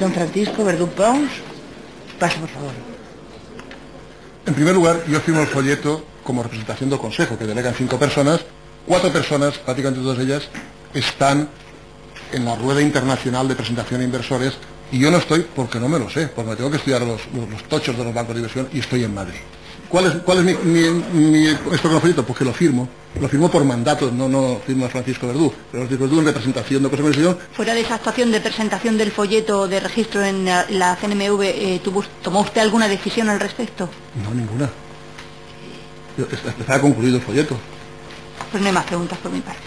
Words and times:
Don 0.00 0.12
Francisco 0.12 0.64
Verdú 0.64 0.88
Pons, 0.88 1.30
pase 2.18 2.38
por 2.38 2.48
favor. 2.48 2.72
En 4.46 4.54
primer 4.54 4.74
lugar, 4.74 5.04
yo 5.08 5.20
firmo 5.20 5.40
el 5.40 5.46
folleto 5.46 6.04
como 6.22 6.42
representación 6.42 6.90
del 6.90 6.98
Consejo, 6.98 7.38
que 7.38 7.46
delegan 7.46 7.74
cinco 7.74 7.98
personas. 7.98 8.40
Cuatro 8.86 9.10
personas, 9.10 9.58
prácticamente 9.58 10.02
todas 10.02 10.18
ellas, 10.18 10.48
están 10.94 11.48
en 12.32 12.44
la 12.44 12.54
rueda 12.56 12.82
internacional 12.82 13.48
de 13.48 13.54
presentación 13.54 14.00
de 14.00 14.06
inversores 14.06 14.54
y 14.92 14.98
yo 14.98 15.10
no 15.10 15.18
estoy 15.18 15.46
porque 15.54 15.80
no 15.80 15.88
me 15.88 15.98
lo 15.98 16.08
sé, 16.10 16.28
porque 16.28 16.50
me 16.50 16.56
tengo 16.56 16.70
que 16.70 16.76
estudiar 16.76 17.02
los, 17.02 17.22
los 17.50 17.62
tochos 17.64 17.96
de 17.96 18.04
los 18.04 18.14
bancos 18.14 18.34
de 18.34 18.40
inversión 18.40 18.68
y 18.72 18.80
estoy 18.80 19.04
en 19.04 19.14
Madrid. 19.14 19.40
¿Cuál 19.88 20.06
es, 20.06 20.12
cuál 20.22 20.38
es 20.38 20.44
mi, 20.44 20.54
mi, 20.54 21.02
mi 21.12 21.46
esto 21.46 21.88
que 21.88 22.00
folleto? 22.00 22.24
Pues 22.24 22.38
que 22.38 22.44
lo 22.44 22.52
firmo. 22.52 22.88
Lo 23.20 23.28
firmo 23.28 23.50
por 23.50 23.64
mandato, 23.64 24.10
no, 24.10 24.28
no 24.28 24.60
firma 24.66 24.88
Francisco 24.88 25.26
Verdú. 25.26 25.52
Pero 25.72 25.84
Francisco 25.84 26.04
Verdú 26.04 26.20
en 26.20 26.26
representación 26.26 26.82
de 26.82 26.90
Consejo. 26.90 27.38
Fuera 27.52 27.72
de 27.72 27.80
esa 27.80 27.94
actuación 27.94 28.30
de 28.30 28.40
presentación 28.40 28.98
del 28.98 29.10
folleto 29.10 29.66
de 29.68 29.80
registro 29.80 30.22
en 30.22 30.44
la, 30.44 30.66
la 30.68 30.96
CNMV, 30.96 31.42
eh, 31.42 31.80
¿tuvo, 31.82 32.04
¿tomó 32.22 32.40
usted 32.40 32.60
alguna 32.60 32.88
decisión 32.88 33.30
al 33.30 33.40
respecto? 33.40 33.88
No, 34.22 34.34
ninguna. 34.34 34.68
Yo, 36.18 36.26
estaba 36.30 36.80
concluido 36.80 37.16
el 37.16 37.22
folleto. 37.22 37.56
Pues 38.50 38.62
no 38.62 38.68
hay 38.68 38.74
más 38.74 38.84
preguntas 38.84 39.18
por 39.18 39.32
mi 39.32 39.40
parte. 39.40 39.60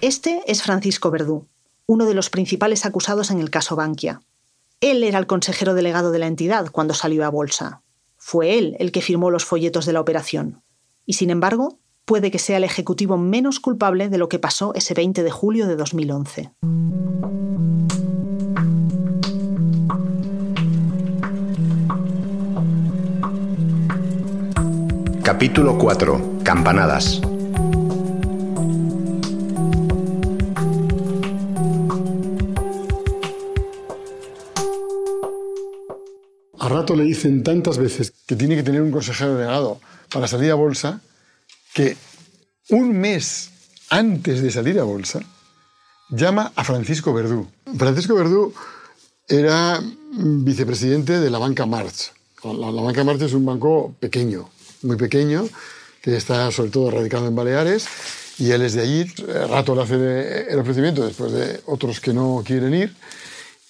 Este 0.00 0.42
es 0.46 0.62
Francisco 0.62 1.10
Verdú, 1.10 1.46
uno 1.86 2.06
de 2.06 2.14
los 2.14 2.30
principales 2.30 2.86
acusados 2.86 3.30
en 3.30 3.40
el 3.40 3.50
caso 3.50 3.76
Bankia. 3.76 4.20
Él 4.80 5.02
era 5.04 5.18
el 5.18 5.26
consejero 5.26 5.74
delegado 5.74 6.10
de 6.10 6.18
la 6.18 6.26
entidad 6.26 6.70
cuando 6.70 6.94
salió 6.94 7.24
a 7.24 7.30
bolsa. 7.30 7.82
Fue 8.28 8.58
él 8.58 8.74
el 8.80 8.90
que 8.90 9.02
firmó 9.02 9.30
los 9.30 9.44
folletos 9.44 9.86
de 9.86 9.92
la 9.92 10.00
operación. 10.00 10.60
Y 11.04 11.12
sin 11.12 11.30
embargo, 11.30 11.78
puede 12.04 12.32
que 12.32 12.40
sea 12.40 12.56
el 12.56 12.64
ejecutivo 12.64 13.16
menos 13.16 13.60
culpable 13.60 14.08
de 14.08 14.18
lo 14.18 14.28
que 14.28 14.40
pasó 14.40 14.74
ese 14.74 14.94
20 14.94 15.22
de 15.22 15.30
julio 15.30 15.68
de 15.68 15.76
2011. 15.76 16.50
Capítulo 25.22 25.78
4. 25.78 26.40
Campanadas. 26.42 27.20
A 36.66 36.68
rato 36.68 36.96
le 36.96 37.04
dicen 37.04 37.44
tantas 37.44 37.78
veces 37.78 38.12
que 38.26 38.34
tiene 38.34 38.56
que 38.56 38.64
tener 38.64 38.82
un 38.82 38.90
consejero 38.90 39.36
delegado 39.36 39.78
para 40.10 40.26
salir 40.26 40.50
a 40.50 40.56
bolsa 40.56 41.00
que 41.72 41.96
un 42.70 42.90
mes 42.98 43.50
antes 43.88 44.42
de 44.42 44.50
salir 44.50 44.80
a 44.80 44.82
bolsa 44.82 45.20
llama 46.10 46.50
a 46.56 46.64
Francisco 46.64 47.14
Verdú. 47.14 47.46
Francisco 47.78 48.16
Verdú 48.16 48.52
era 49.28 49.80
vicepresidente 50.10 51.20
de 51.20 51.30
la 51.30 51.38
banca 51.38 51.66
March. 51.66 52.10
La, 52.42 52.82
banca 52.82 53.04
March 53.04 53.22
es 53.22 53.34
un 53.34 53.46
banco 53.46 53.94
pequeño, 54.00 54.50
muy 54.82 54.96
pequeño, 54.96 55.48
que 56.02 56.16
está 56.16 56.50
sobre 56.50 56.72
todo 56.72 56.90
radicado 56.90 57.28
en 57.28 57.36
Baleares 57.36 57.86
y 58.38 58.50
él 58.50 58.62
es 58.62 58.72
de 58.72 58.82
allí. 58.82 59.04
Rato 59.48 59.76
le 59.76 59.82
hace 59.82 60.50
el 60.50 60.58
ofrecimiento 60.58 61.06
después 61.06 61.30
de 61.30 61.60
otros 61.66 62.00
que 62.00 62.12
no 62.12 62.42
quieren 62.44 62.74
ir. 62.74 62.96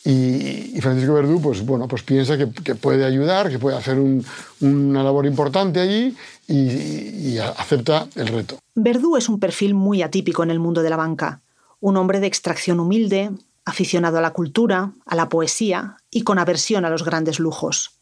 Y, 0.07 0.77
y, 0.77 0.81
Francisco 0.81 1.15
Verdú, 1.15 1.41
pues 1.41 1.67
bueno, 1.67 1.89
pues 1.89 2.05
piensa 2.05 2.39
que, 2.39 2.49
que 2.53 2.77
puede 2.77 3.05
ayudar, 3.05 3.51
que 3.51 3.59
puede 3.59 3.77
hacer 3.77 3.99
un, 3.99 4.25
una 4.61 5.03
labor 5.03 5.27
importante 5.27 5.81
allí 5.81 6.17
y, 6.47 6.55
y, 6.55 7.39
acepta 7.39 8.07
el 8.15 8.29
reto. 8.29 8.57
Verdú 8.77 9.17
es 9.17 9.29
un 9.29 9.41
perfil 9.41 9.75
muy 9.75 10.03
atípico 10.03 10.45
en 10.45 10.53
el 10.53 10.61
mundo 10.61 10.85
de 10.85 10.91
la 10.91 10.97
banca. 10.97 11.41
Un 11.81 11.97
hombre 11.97 12.21
de 12.21 12.29
extracción 12.29 12.79
humilde, 12.79 13.33
aficionado 13.65 14.19
a 14.19 14.21
la 14.21 14.33
cultura, 14.33 14.93
a 15.05 15.17
la 15.17 15.29
poesía 15.29 15.97
y 16.09 16.23
con 16.23 16.39
aversión 16.39 16.85
a 16.85 16.91
los 16.91 17.05
grandes 17.05 17.41
lujos. 17.41 17.97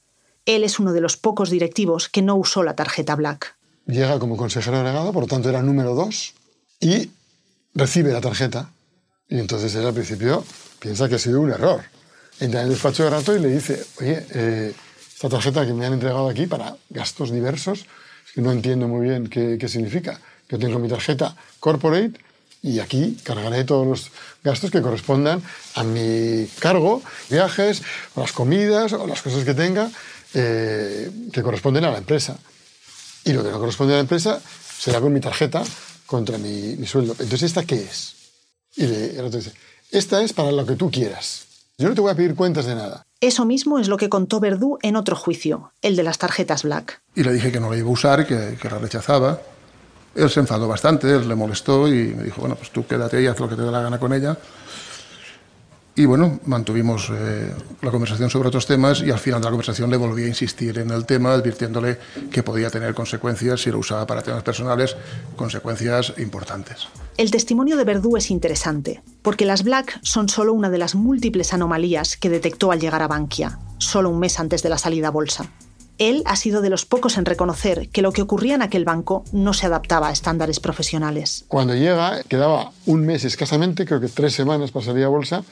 Él 0.45 0.63
es 0.63 0.79
uno 0.79 0.93
de 0.93 1.01
los 1.01 1.17
pocos 1.17 1.49
directivos 1.49 2.11
que 2.11 2.21
no 2.21 2.37
usó 2.37 2.63
la 2.63 2.77
tarjeta 2.77 3.17
Black. 3.17 3.57
Llega 3.87 4.19
como 4.19 4.37
consejero 4.37 4.77
delegado, 4.77 5.11
por 5.13 5.23
lo 5.23 5.27
tanto 5.27 5.49
era 5.49 5.63
número 5.63 5.95
dos, 5.95 6.35
y 6.81 7.11
recibe 7.75 8.13
la 8.13 8.21
tarjeta. 8.21 8.71
Y 9.35 9.41
entonces 9.41 9.75
él 9.75 9.85
al 9.85 9.93
principio 9.93 10.45
piensa 10.79 11.09
que 11.09 11.17
ha 11.17 11.19
sido 11.19 11.41
un 11.41 11.51
error 11.51 11.83
entra 12.39 12.61
en 12.61 12.67
el 12.67 12.73
despacho 12.73 13.03
de 13.03 13.11
rato 13.11 13.35
y 13.35 13.41
le 13.41 13.49
dice, 13.49 13.85
oye, 14.01 14.25
eh, 14.31 14.73
esta 15.13 15.29
tarjeta 15.29 15.67
que 15.67 15.73
me 15.73 15.87
han 15.87 15.95
entregado 15.95 16.29
aquí 16.29 16.47
para 16.47 16.77
gastos 16.89 17.33
diversos, 17.33 17.85
que 18.33 18.41
no 18.41 18.53
entiendo 18.53 18.87
muy 18.87 19.09
bien 19.09 19.27
qué, 19.27 19.69
significa. 19.69 20.21
Yo 20.49 20.59
tengo 20.59 20.79
mi 20.79 20.89
tarjeta 20.89 21.35
corporate 21.59 22.13
y 22.63 22.79
aquí 22.79 23.19
cargaré 23.25 23.65
todos 23.65 23.87
los 23.87 24.11
gastos 24.45 24.71
que 24.71 24.81
correspondan 24.81 25.43
a 25.75 25.83
mi 25.83 26.49
cargo, 26.61 27.03
viajes, 27.29 27.83
o 28.15 28.21
las 28.21 28.31
comidas, 28.31 28.93
o 28.93 29.05
las 29.07 29.21
cosas 29.21 29.45
que 29.45 29.55
tenga 29.55 29.91
eh, 30.35 31.11
que 31.33 31.43
corresponden 31.43 31.85
a 31.85 31.91
la 31.91 31.99
empresa. 31.99 32.39
Y 33.25 33.33
lo 33.33 33.43
que 33.43 33.51
no 33.51 33.59
corresponde 33.59 33.95
a 33.95 33.97
la 33.97 34.03
empresa 34.03 34.41
será 34.79 35.01
con 35.01 35.13
mi 35.13 35.21
tarjeta 35.21 35.65
contra 36.07 36.39
mi 36.39 36.87
sueldo. 36.87 37.17
Entonces, 37.19 37.45
¿esta 37.45 37.65
qué 37.65 37.77
es? 37.77 38.14
Y 38.77 38.85
el 38.85 39.25
otro 39.25 39.39
dice, 39.39 39.53
esta 39.91 40.23
es 40.23 40.33
para 40.33 40.53
lo 40.53 40.67
que 40.67 40.75
tú 40.77 40.91
quieras. 40.91 41.47
Yo 41.79 41.89
no 41.89 41.95
te 41.95 42.01
voy 42.01 42.13
a 42.13 42.15
pedir 42.15 42.35
cuentas 42.35 42.67
de 42.67 42.75
nada. 42.75 43.05
Eso 43.21 43.45
mismo 43.45 43.79
es 43.79 43.89
lo 43.89 43.97
que 43.97 44.09
contó 44.09 44.39
Verdú 44.39 44.79
en 44.83 44.97
otro 44.97 45.17
juicio, 45.17 45.73
el 45.83 45.97
de 45.97 46.03
las 46.03 46.19
tarjetas 46.19 46.63
Black. 46.63 47.01
Y 47.15 47.25
le 47.25 47.33
dije 47.33 47.51
que 47.51 47.59
no 47.59 47.71
la 47.71 47.77
iba 47.77 47.89
a 47.89 47.93
usar, 47.93 48.27
que, 48.27 48.57
que 48.61 48.69
la 48.69 48.79
rechazaba. 48.79 49.41
Él 50.15 50.31
se 50.31 50.41
enfadó 50.41 50.69
bastante, 50.69 51.11
él 51.11 51.29
le 51.29 51.35
molestó 51.35 51.89
y 51.89 52.15
me 52.15 52.23
dijo, 52.23 52.41
bueno, 52.41 52.55
pues 52.55 52.71
tú 52.71 52.87
quédate 52.87 53.21
y 53.21 53.27
haz 53.27 53.41
lo 53.41 53.49
que 53.49 53.57
te 53.57 53.63
dé 53.63 53.71
la 53.73 53.83
gana 53.83 53.99
con 53.99 54.13
ella. 54.13 54.39
Y 55.97 56.07
bueno, 56.07 56.41
mantuvimos 56.47 57.09
eh, 57.13 57.53
la 57.81 57.91
conversación 57.93 58.29
sobre 58.29 58.49
otros 58.49 58.67
temas 58.67 59.01
y 59.01 59.13
al 59.13 59.19
final 59.21 59.41
de 59.41 59.45
la 59.45 59.51
conversación 59.51 59.91
le 59.91 59.97
volví 59.97 60.25
a 60.25 60.29
insistir 60.29 60.79
en 60.79 60.91
el 60.91 61.07
tema, 61.07 61.33
advirtiéndole 61.33 61.99
que 62.33 62.43
podía 62.43 62.69
tener 62.69 62.95
consecuencias 62.95 63.61
si 63.61 63.71
lo 63.71 63.79
usaba 63.79 64.05
para 64.05 64.23
temas 64.23 64.43
personales, 64.43 64.97
consecuencias 65.37 66.13
importantes. 66.19 66.89
El 67.17 67.31
testimonio 67.31 67.77
de 67.77 67.85
Verdú 67.85 68.17
es 68.17 68.33
interesante, 68.33 69.03
porque 69.23 69.47
las 69.47 69.63
Black 69.63 70.01
son 70.03 70.29
solo 70.29 70.53
una 70.53 70.69
de 70.69 70.79
las 70.79 70.97
múltiples 70.97 71.55
anomalías 71.55 72.17
que 72.17 72.29
detectó 72.29 72.73
al 72.73 72.81
llegar 72.81 73.03
a 73.03 73.09
Bankia, 73.09 73.61
solo 73.79 74.11
un 74.11 74.19
mes 74.19 74.41
antes 74.41 74.65
de 74.65 74.71
la 74.71 74.79
salida 74.79 75.09
a 75.09 75.13
bolsa. 75.13 75.49
Él 75.99 76.25
ha 76.27 76.35
sido 76.35 76.61
de 76.61 76.71
los 76.71 76.87
pocos 76.87 77.19
en 77.19 77.25
reconocer 77.25 77.89
que 77.91 78.03
lo 78.03 78.11
que 78.11 78.23
ocurría 78.23 78.57
en 78.57 78.63
aquel 78.63 78.85
banco 78.85 79.23
no 79.31 79.55
se 79.55 79.67
adaptaba 79.67 80.09
a 80.09 80.13
estándares 80.13 80.59
profesionales. 80.59 81.45
Cuando 81.47 81.77
llega, 81.77 82.25
quedaba 82.25 82.73
un 82.85 83.07
mes 83.07 83.25
escasamente, 83.25 83.87
creo 83.87 84.01
que 84.01 84.09
tres 84.09 84.35
semanas 84.35 84.73
para 84.73 84.87
salir 84.87 85.05
a 85.05 85.09
bolsa, 85.09 85.45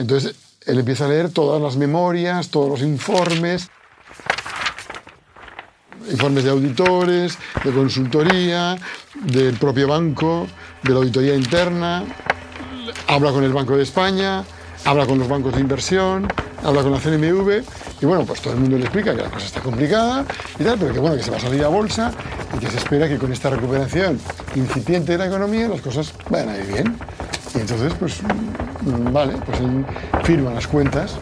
entonces 0.00 0.34
él 0.64 0.78
empieza 0.78 1.04
a 1.04 1.08
leer 1.08 1.30
todas 1.30 1.60
las 1.60 1.76
memorias, 1.76 2.48
todos 2.48 2.70
los 2.70 2.80
informes, 2.80 3.68
informes 6.10 6.44
de 6.44 6.50
auditores, 6.50 7.36
de 7.62 7.70
consultoría, 7.70 8.78
del 9.14 9.58
propio 9.58 9.88
banco, 9.88 10.46
de 10.82 10.90
la 10.90 10.96
auditoría 11.00 11.34
interna, 11.34 12.04
habla 13.08 13.30
con 13.30 13.44
el 13.44 13.52
Banco 13.52 13.76
de 13.76 13.82
España, 13.82 14.42
habla 14.86 15.04
con 15.04 15.18
los 15.18 15.28
bancos 15.28 15.54
de 15.54 15.60
inversión, 15.60 16.26
habla 16.64 16.82
con 16.82 16.92
la 16.92 16.98
CNMV 16.98 17.62
y 18.00 18.06
bueno, 18.06 18.24
pues 18.24 18.40
todo 18.40 18.54
el 18.54 18.60
mundo 18.60 18.78
le 18.78 18.84
explica 18.84 19.14
que 19.14 19.22
la 19.22 19.30
cosa 19.30 19.44
está 19.44 19.60
complicada 19.60 20.24
y 20.58 20.64
tal, 20.64 20.78
pero 20.78 20.94
que 20.94 20.98
bueno, 20.98 21.16
que 21.16 21.22
se 21.22 21.30
va 21.30 21.36
a 21.36 21.40
salir 21.40 21.62
a 21.62 21.68
bolsa 21.68 22.10
y 22.56 22.58
que 22.58 22.70
se 22.70 22.78
espera 22.78 23.06
que 23.06 23.18
con 23.18 23.30
esta 23.32 23.50
recuperación 23.50 24.18
incipiente 24.54 25.12
de 25.12 25.18
la 25.18 25.26
economía 25.26 25.68
las 25.68 25.82
cosas 25.82 26.14
vayan 26.30 26.48
a 26.48 26.56
ir 26.56 26.72
bien. 26.72 26.98
Y 27.54 27.58
entonces, 27.58 27.92
pues, 27.98 28.20
vale, 28.82 29.34
pues 29.46 29.58
firma 30.24 30.52
las 30.52 30.66
cuentas. 30.66 31.16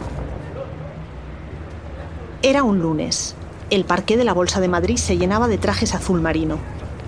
Era 2.41 2.63
un 2.63 2.79
lunes. 2.79 3.35
El 3.69 3.85
parqué 3.85 4.17
de 4.17 4.23
la 4.23 4.33
Bolsa 4.33 4.61
de 4.61 4.67
Madrid 4.67 4.97
se 4.97 5.17
llenaba 5.17 5.47
de 5.47 5.57
trajes 5.57 5.93
azul 5.93 6.21
marino. 6.21 6.57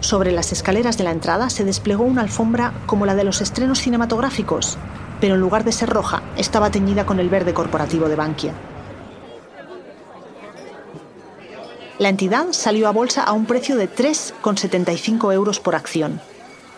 Sobre 0.02 0.32
las 0.32 0.52
escaleras 0.52 0.98
de 0.98 1.04
la 1.04 1.12
entrada 1.12 1.50
se 1.50 1.64
desplegó 1.64 2.04
una 2.04 2.22
alfombra 2.22 2.74
como 2.86 3.06
la 3.06 3.16
de 3.16 3.24
los 3.24 3.40
estrenos 3.40 3.80
cinematográficos, 3.80 4.78
pero 5.20 5.36
en 5.36 5.42
lugar 5.42 5.64
de 5.64 5.72
ser 5.72 5.90
roja, 5.90 6.24
estaba 6.38 6.72
teñida 6.72 7.06
con 7.06 7.20
el 7.20 7.30
verde 7.30 7.54
corporativo 7.54 8.10
de 8.10 8.16
Bankia. 8.16 8.54
La 12.00 12.10
entidad 12.10 12.48
salió 12.52 12.88
a 12.88 12.92
bolsa 12.92 13.24
a 13.24 13.32
un 13.32 13.46
precio 13.46 13.76
de 13.78 13.88
3,75 13.88 15.34
euros 15.34 15.60
por 15.60 15.76
acción. 15.76 16.20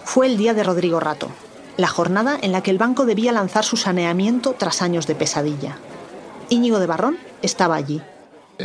Fue 0.04 0.28
el 0.28 0.36
día 0.36 0.54
de 0.54 0.64
Rodrigo 0.64 1.00
Rato, 1.00 1.30
la 1.78 1.88
jornada 1.88 2.38
en 2.42 2.52
la 2.52 2.62
que 2.62 2.72
el 2.72 2.78
banco 2.78 3.06
debía 3.06 3.32
lanzar 3.32 3.66
su 3.66 3.78
saneamiento 3.78 4.56
tras 4.58 4.82
años 4.82 5.08
de 5.08 5.16
pesadilla. 5.16 5.78
Íñigo 6.50 6.80
de 6.80 6.88
Barrón 6.88 7.18
estaba 7.42 7.76
allí. 7.76 8.02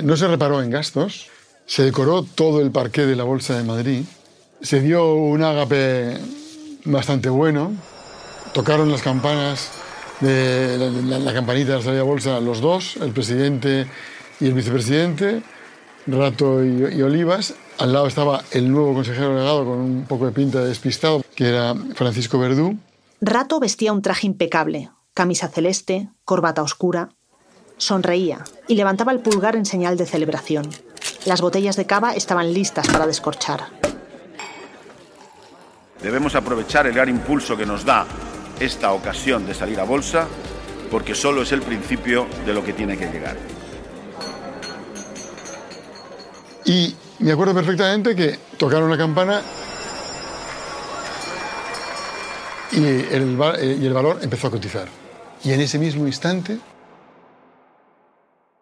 No 0.03 0.17
se 0.17 0.29
reparó 0.29 0.63
en 0.63 0.71
gastos, 0.71 1.29
se 1.67 1.83
decoró 1.83 2.23
todo 2.23 2.61
el 2.61 2.71
parqué 2.71 3.07
de 3.07 3.17
la 3.17 3.25
Bolsa 3.25 3.57
de 3.57 3.65
Madrid, 3.65 4.05
se 4.61 4.81
dio 4.81 5.15
un 5.15 5.43
ágape 5.43 6.19
bastante 6.85 7.29
bueno, 7.29 7.73
tocaron 8.53 8.91
las 8.91 9.03
campanas 9.03 9.71
de 10.21 10.91
la, 11.05 11.33
campanita 11.33 11.73
de 11.73 11.77
la 11.79 11.85
salida 11.85 12.03
bolsa 12.03 12.41
los 12.41 12.61
dos, 12.61 12.97
el 12.97 13.13
presidente 13.13 13.87
y 14.41 14.47
el 14.47 14.55
vicepresidente, 14.55 15.43
Rato 16.07 16.65
y, 16.65 16.97
y, 16.97 17.03
Olivas. 17.03 17.55
Al 17.79 17.93
lado 17.93 18.07
estaba 18.07 18.43
el 18.51 18.71
nuevo 18.73 18.95
consejero 18.95 19.35
delegado 19.35 19.65
con 19.65 19.79
un 19.79 20.05
poco 20.09 20.25
de 20.25 20.33
pinta 20.33 20.61
de 20.61 20.69
despistado, 20.69 21.23
que 21.35 21.49
era 21.49 21.75
Francisco 21.95 22.39
Verdú. 22.39 22.79
Rato 23.21 23.59
vestía 23.59 23.93
un 23.93 24.01
traje 24.01 24.29
impecable, 24.29 24.91
camisa 25.13 25.49
celeste, 25.49 26.09
corbata 26.25 26.63
oscura. 26.63 27.09
Sonreía 27.77 28.45
y 28.69 28.77
levantaba 28.77 29.11
el 29.11 29.21
pulgar 29.21 29.57
en 29.57 29.67
señal 29.67 29.97
de 29.97 30.07
celebración. 30.07 30.69
Las 31.25 31.41
botellas 31.41 31.77
de 31.77 31.87
cava 31.87 32.15
estaban 32.15 32.53
listas 32.53 32.87
para 32.89 33.07
descorchar. 33.09 33.65
Debemos 36.01 36.37
aprovechar 36.37 36.87
el 36.87 36.95
gran 36.95 37.09
impulso 37.09 37.57
que 37.57 37.67
nos 37.67 37.85
da 37.85 38.07
esta 38.61 38.93
ocasión 38.93 39.47
de 39.47 39.55
salir 39.55 39.81
a 39.81 39.85
bolsa 39.85 40.29
porque 40.89 41.17
solo 41.17 41.43
es 41.43 41.51
el 41.51 41.63
principio 41.63 42.27
de 42.47 42.55
lo 42.55 42.65
que 42.65 42.73
tiene 42.73 42.97
que 42.97 43.07
llegar. 43.07 43.37
Y 46.65 46.95
me 47.19 47.33
acuerdo 47.33 47.55
perfectamente 47.55 48.15
que 48.15 48.39
tocaron 48.57 48.89
la 48.89 48.97
campana 48.97 49.43
y 52.73 52.85
el, 52.85 53.79
y 53.81 53.87
el 53.87 53.93
valor 53.93 54.19
empezó 54.23 54.49
a 54.49 54.51
cotizar. 54.51 54.89
Y 55.45 55.53
en 55.53 55.61
ese 55.61 55.79
mismo 55.79 56.07
instante 56.07 56.59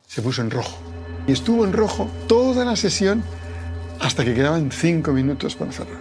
se 0.06 0.22
puso 0.22 0.42
en 0.42 0.50
rojo. 0.50 0.76
Y 1.26 1.32
estuvo 1.32 1.64
en 1.64 1.72
rojo 1.72 2.08
toda 2.28 2.64
la 2.64 2.76
sesión 2.76 3.22
hasta 4.00 4.24
que 4.24 4.34
quedaban 4.34 4.70
cinco 4.70 5.12
minutos 5.12 5.56
para 5.56 5.72
cerrar. 5.72 5.98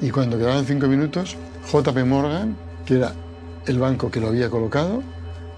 Y 0.00 0.10
cuando 0.10 0.38
quedaban 0.38 0.64
cinco 0.66 0.86
minutos, 0.86 1.36
JP 1.72 1.96
Morgan, 2.04 2.56
que 2.84 2.96
era 2.96 3.14
el 3.66 3.78
banco 3.78 4.10
que 4.10 4.20
lo 4.20 4.28
había 4.28 4.50
colocado, 4.50 5.02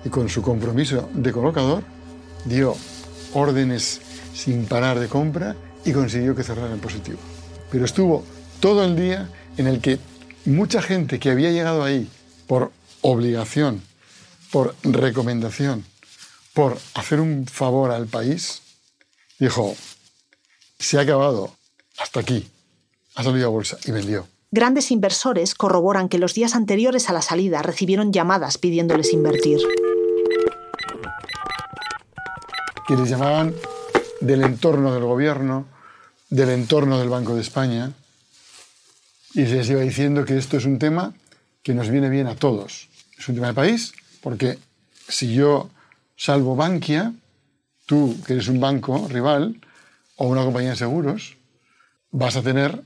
y 0.04 0.08
con 0.08 0.28
su 0.28 0.42
compromiso 0.42 1.08
de 1.14 1.32
colocador, 1.32 1.82
dio 2.44 2.76
órdenes 3.32 4.00
sin 4.34 4.66
parar 4.66 5.00
de 5.00 5.08
compra 5.08 5.56
y 5.84 5.92
consiguió 5.92 6.34
que 6.34 6.42
cerrara 6.42 6.72
en 6.72 6.80
positivo. 6.80 7.18
Pero 7.70 7.84
estuvo 7.84 8.24
todo 8.60 8.84
el 8.84 8.94
día 8.94 9.28
en 9.56 9.66
el 9.66 9.80
que 9.80 9.98
mucha 10.46 10.80
gente 10.80 11.18
que 11.18 11.30
había 11.30 11.50
llegado 11.50 11.84
ahí 11.84 12.08
por 12.46 12.72
obligación, 13.02 13.82
por 14.50 14.74
recomendación, 14.82 15.84
por 16.54 16.78
hacer 16.94 17.20
un 17.20 17.46
favor 17.46 17.90
al 17.90 18.06
país, 18.06 18.62
dijo, 19.38 19.76
se 20.78 20.98
ha 20.98 21.02
acabado, 21.02 21.54
hasta 21.98 22.20
aquí, 22.20 22.48
ha 23.14 23.22
salido 23.22 23.46
a 23.46 23.50
bolsa 23.50 23.76
y 23.84 23.90
vendió. 23.90 24.26
Grandes 24.50 24.90
inversores 24.90 25.54
corroboran 25.54 26.08
que 26.08 26.18
los 26.18 26.32
días 26.34 26.54
anteriores 26.54 27.10
a 27.10 27.12
la 27.12 27.22
salida 27.22 27.62
recibieron 27.62 28.12
llamadas 28.12 28.58
pidiéndoles 28.58 29.12
invertir. 29.12 29.58
Que 32.86 32.96
les 32.96 33.10
llamaban 33.10 33.54
del 34.20 34.42
entorno 34.42 34.94
del 34.94 35.02
gobierno, 35.02 35.66
del 36.30 36.50
entorno 36.50 36.98
del 36.98 37.08
Banco 37.08 37.34
de 37.34 37.40
España, 37.40 37.92
y 39.36 39.44
les 39.44 39.68
iba 39.68 39.82
diciendo 39.82 40.24
que 40.24 40.38
esto 40.38 40.56
es 40.56 40.64
un 40.64 40.78
tema 40.78 41.12
que 41.62 41.74
nos 41.74 41.90
viene 41.90 42.08
bien 42.08 42.26
a 42.26 42.36
todos. 42.36 42.88
Es 43.18 43.28
un 43.28 43.34
tema 43.34 43.48
de 43.48 43.52
país, 43.52 43.92
porque 44.22 44.58
si 45.08 45.34
yo 45.34 45.68
salvo 46.16 46.56
Bankia, 46.56 47.12
tú, 47.84 48.16
que 48.26 48.32
eres 48.32 48.48
un 48.48 48.60
banco 48.60 49.06
rival 49.10 49.60
o 50.16 50.26
una 50.28 50.42
compañía 50.42 50.70
de 50.70 50.76
seguros, 50.76 51.36
vas 52.10 52.36
a 52.36 52.42
tener 52.42 52.82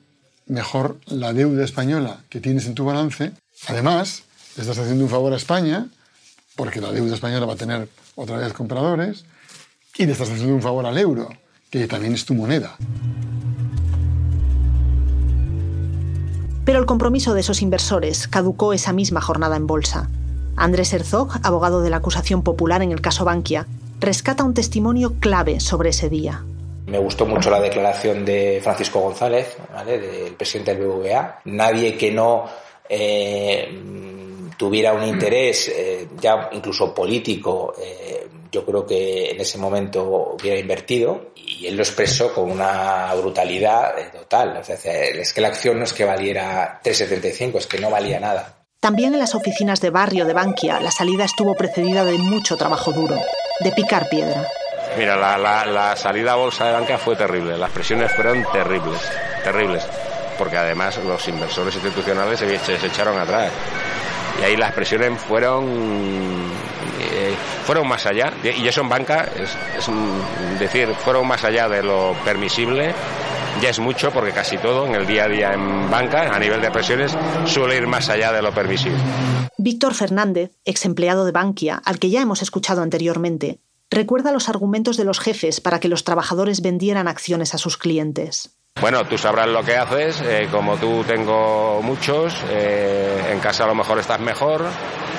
mejor 0.46 0.98
la 1.06 1.32
deuda 1.32 1.64
española 1.64 2.24
que 2.28 2.40
tienes 2.40 2.66
en 2.66 2.74
tu 2.74 2.84
balance. 2.84 3.30
Además, 3.68 4.24
le 4.56 4.62
estás 4.62 4.78
haciendo 4.78 5.04
un 5.04 5.10
favor 5.10 5.32
a 5.32 5.36
España, 5.36 5.86
porque 6.56 6.80
la 6.80 6.90
deuda 6.90 7.14
española 7.14 7.46
va 7.46 7.52
a 7.52 7.56
tener 7.56 7.88
otra 8.16 8.38
vez 8.38 8.52
compradores, 8.54 9.24
y 9.96 10.04
le 10.04 10.12
estás 10.12 10.30
haciendo 10.30 10.56
un 10.56 10.62
favor 10.62 10.84
al 10.84 10.98
euro, 10.98 11.28
que 11.70 11.86
también 11.86 12.14
es 12.14 12.24
tu 12.24 12.34
moneda. 12.34 12.76
Pero 16.70 16.78
el 16.78 16.86
compromiso 16.86 17.34
de 17.34 17.40
esos 17.40 17.62
inversores 17.62 18.28
caducó 18.28 18.72
esa 18.72 18.92
misma 18.92 19.20
jornada 19.20 19.56
en 19.56 19.66
bolsa. 19.66 20.08
Andrés 20.54 20.92
Herzog, 20.92 21.40
abogado 21.42 21.82
de 21.82 21.90
la 21.90 21.96
acusación 21.96 22.44
popular 22.44 22.80
en 22.80 22.92
el 22.92 23.00
caso 23.00 23.24
Bankia, 23.24 23.66
rescata 23.98 24.44
un 24.44 24.54
testimonio 24.54 25.14
clave 25.18 25.58
sobre 25.58 25.90
ese 25.90 26.08
día. 26.08 26.44
Me 26.86 26.98
gustó 26.98 27.26
mucho 27.26 27.50
la 27.50 27.58
declaración 27.58 28.24
de 28.24 28.60
Francisco 28.62 29.00
González, 29.00 29.56
del 29.84 30.34
presidente 30.34 30.76
del 30.76 30.86
BBVA. 30.86 31.40
Nadie 31.46 31.96
que 31.96 32.12
no 32.12 32.44
eh, 32.88 33.68
tuviera 34.56 34.92
un 34.92 35.02
interés, 35.08 35.72
eh, 35.74 36.06
ya 36.20 36.50
incluso 36.52 36.94
político, 36.94 37.74
eh, 37.82 38.28
yo 38.52 38.64
creo 38.64 38.86
que 38.86 39.32
en 39.32 39.40
ese 39.40 39.58
momento 39.58 40.36
hubiera 40.40 40.60
invertido 40.60 41.32
y 41.58 41.66
él 41.66 41.76
lo 41.76 41.82
expresó 41.82 42.32
con 42.32 42.50
una 42.50 43.12
brutalidad 43.14 43.92
total. 44.12 44.62
es 44.66 45.32
que 45.32 45.40
la 45.40 45.48
acción 45.48 45.78
no 45.78 45.84
es 45.84 45.92
que 45.92 46.04
valiera 46.04 46.80
3,75, 46.82 47.58
es 47.58 47.66
que 47.66 47.78
no 47.78 47.90
valía 47.90 48.20
nada. 48.20 48.60
También 48.80 49.12
en 49.12 49.20
las 49.20 49.34
oficinas 49.34 49.80
de 49.80 49.90
barrio 49.90 50.24
de 50.24 50.32
Bankia, 50.32 50.80
la 50.80 50.90
salida 50.90 51.24
estuvo 51.24 51.54
precedida 51.54 52.02
de 52.04 52.16
mucho 52.16 52.56
trabajo 52.56 52.92
duro, 52.92 53.16
de 53.60 53.72
picar 53.72 54.08
piedra. 54.08 54.46
Mira, 54.96 55.16
la, 55.16 55.96
salida 55.96 56.32
a 56.32 56.36
bolsa 56.36 56.66
de 56.66 56.72
Bankia 56.72 56.98
fue 56.98 57.14
terrible, 57.14 57.58
las 57.58 57.70
presiones 57.70 58.10
fueron 58.12 58.42
terribles, 58.52 59.00
terribles, 59.44 59.86
porque 60.38 60.56
además 60.56 60.98
los 61.04 61.28
inversores 61.28 61.74
institucionales 61.74 62.38
se, 62.38 62.86
echaron 62.86 63.18
atrás. 63.18 63.52
Y 64.40 64.44
ahí 64.44 64.56
las 64.56 64.72
presiones 64.72 65.20
fueron 65.20 66.50
eh, 67.00 67.34
fueron 67.64 67.88
más 67.88 68.06
allá, 68.06 68.32
y 68.42 68.66
eso 68.66 68.80
en 68.80 68.88
banca 68.88 69.28
es, 69.36 69.56
es 69.78 70.58
decir, 70.58 70.88
fueron 71.04 71.26
más 71.26 71.44
allá 71.44 71.68
de 71.68 71.82
lo 71.82 72.14
permisible 72.24 72.94
ya 73.60 73.70
es 73.70 73.78
mucho 73.78 74.10
porque 74.10 74.32
casi 74.32 74.56
todo 74.56 74.86
en 74.86 74.94
el 74.94 75.06
día 75.06 75.24
a 75.24 75.28
día 75.28 75.52
en 75.52 75.90
banca, 75.90 76.34
a 76.34 76.38
nivel 76.38 76.62
de 76.62 76.70
presiones, 76.70 77.16
suele 77.44 77.76
ir 77.76 77.86
más 77.86 78.08
allá 78.08 78.32
de 78.32 78.42
lo 78.42 78.52
permisible. 78.52 78.98
Víctor 79.58 79.94
Fernández, 79.94 80.52
ex 80.64 80.84
empleado 80.86 81.24
de 81.26 81.32
Bankia, 81.32 81.82
al 81.84 81.98
que 81.98 82.10
ya 82.10 82.22
hemos 82.22 82.40
escuchado 82.42 82.82
anteriormente, 82.82 83.60
recuerda 83.90 84.32
los 84.32 84.48
argumentos 84.48 84.96
de 84.96 85.04
los 85.04 85.20
jefes 85.20 85.60
para 85.60 85.80
que 85.80 85.88
los 85.88 86.04
trabajadores 86.04 86.62
vendieran 86.62 87.08
acciones 87.08 87.54
a 87.54 87.58
sus 87.58 87.76
clientes. 87.76 88.56
Bueno, 88.80 89.04
tú 89.04 89.18
sabrás 89.18 89.48
lo 89.48 89.62
que 89.62 89.76
haces, 89.76 90.22
eh, 90.22 90.48
como 90.50 90.76
tú 90.76 91.04
tengo 91.06 91.82
muchos, 91.82 92.34
eh, 92.50 93.30
en 93.30 93.40
casa 93.40 93.64
a 93.64 93.66
lo 93.66 93.74
mejor 93.74 93.98
estás 93.98 94.20
mejor, 94.20 94.64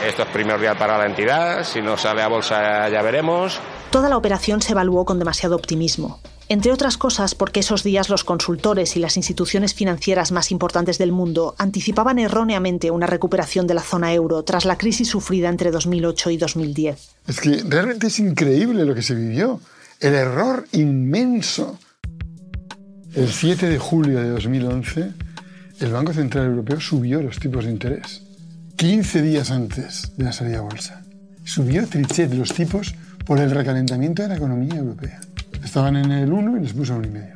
esto 0.06 0.24
es 0.24 0.30
primordial 0.30 0.78
para 0.78 0.98
la 0.98 1.06
entidad, 1.06 1.64
si 1.64 1.82
no 1.82 1.98
sale 1.98 2.22
a 2.22 2.28
bolsa 2.28 2.90
ya 2.90 3.02
veremos. 3.02 3.60
Toda 3.90 4.10
la 4.10 4.18
operación 4.18 4.62
se 4.62 4.72
evaluó 4.72 5.06
con 5.06 5.20
demasiado 5.20 5.56
optimismo 5.56 6.20
entre 6.52 6.74
otras 6.74 6.98
cosas 6.98 7.34
porque 7.34 7.62
esos 7.62 7.82
días 7.82 8.10
los 8.10 8.26
consultores 8.26 8.98
y 8.98 9.00
las 9.00 9.16
instituciones 9.16 9.74
financieras 9.74 10.34
más 10.34 10.52
importantes 10.52 10.98
del 10.98 11.14
mundo 11.14 11.56
anticipaban 11.58 12.20
erróneamente 12.20 12.92
una 12.92 13.08
recuperación 13.08 13.68
de 13.68 13.74
la 13.74 13.82
zona 13.82 14.14
euro 14.14 14.44
tras 14.44 14.66
la 14.66 14.78
crisis 14.78 15.08
sufrida 15.08 15.48
entre 15.48 15.72
2008 15.72 16.30
y 16.32 16.36
2010. 16.36 17.16
Es 17.28 17.40
que 17.40 17.64
realmente 17.66 18.08
es 18.08 18.20
increíble 18.20 18.84
lo 18.84 18.94
que 18.94 19.02
se 19.02 19.16
vivió, 19.16 19.62
el 20.02 20.14
error 20.14 20.68
inmenso. 20.74 21.80
El 23.16 23.32
7 23.32 23.70
de 23.70 23.78
julio 23.78 24.20
de 24.20 24.32
2011, 24.32 25.10
el 25.80 25.92
Banco 25.94 26.12
Central 26.12 26.48
Europeo 26.48 26.82
subió 26.82 27.22
los 27.22 27.40
tipos 27.40 27.64
de 27.64 27.72
interés. 27.72 28.24
15 28.76 29.22
días 29.22 29.52
antes 29.52 30.12
de 30.18 30.24
la 30.24 30.32
salida 30.32 30.60
a 30.60 30.62
bolsa. 30.62 31.02
Subió 31.44 31.88
Trichet 31.88 32.34
los 32.34 32.54
tipos 32.54 32.96
por 33.26 33.40
el 33.40 33.52
recalentamiento 33.52 34.22
de 34.22 34.30
la 34.30 34.36
economía 34.38 34.76
europea. 34.76 35.20
Estaban 35.64 35.96
en 35.96 36.12
el 36.12 36.32
1 36.32 36.58
y 36.58 36.62
les 36.62 36.74
puso 36.74 36.96
y 37.02 37.08
medio. 37.08 37.36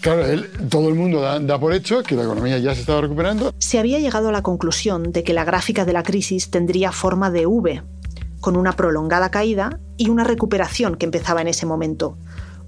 Claro, 0.00 0.24
todo 0.68 0.88
el 0.88 0.96
mundo 0.96 1.20
da, 1.20 1.60
por 1.60 1.72
hecho 1.72 2.02
que 2.02 2.16
la 2.16 2.24
economía 2.24 2.58
ya 2.58 2.74
se 2.74 2.80
estaba 2.80 3.00
recuperando. 3.00 3.54
Se 3.58 3.78
había 3.78 4.00
llegado 4.00 4.30
a 4.30 4.32
la 4.32 4.42
conclusión 4.42 5.12
de 5.12 5.22
que 5.22 5.32
la 5.32 5.44
gráfica 5.44 5.84
de 5.84 5.92
la 5.92 6.02
crisis 6.02 6.50
tendría 6.50 6.90
forma 6.90 7.30
de 7.30 7.46
V, 7.46 7.82
con 8.40 8.56
una 8.56 8.72
prolongada 8.72 9.30
caída 9.30 9.78
y 9.96 10.10
una 10.10 10.24
recuperación 10.24 10.96
que 10.96 11.04
empezaba 11.06 11.40
en 11.40 11.48
ese 11.48 11.66
momento. 11.66 12.18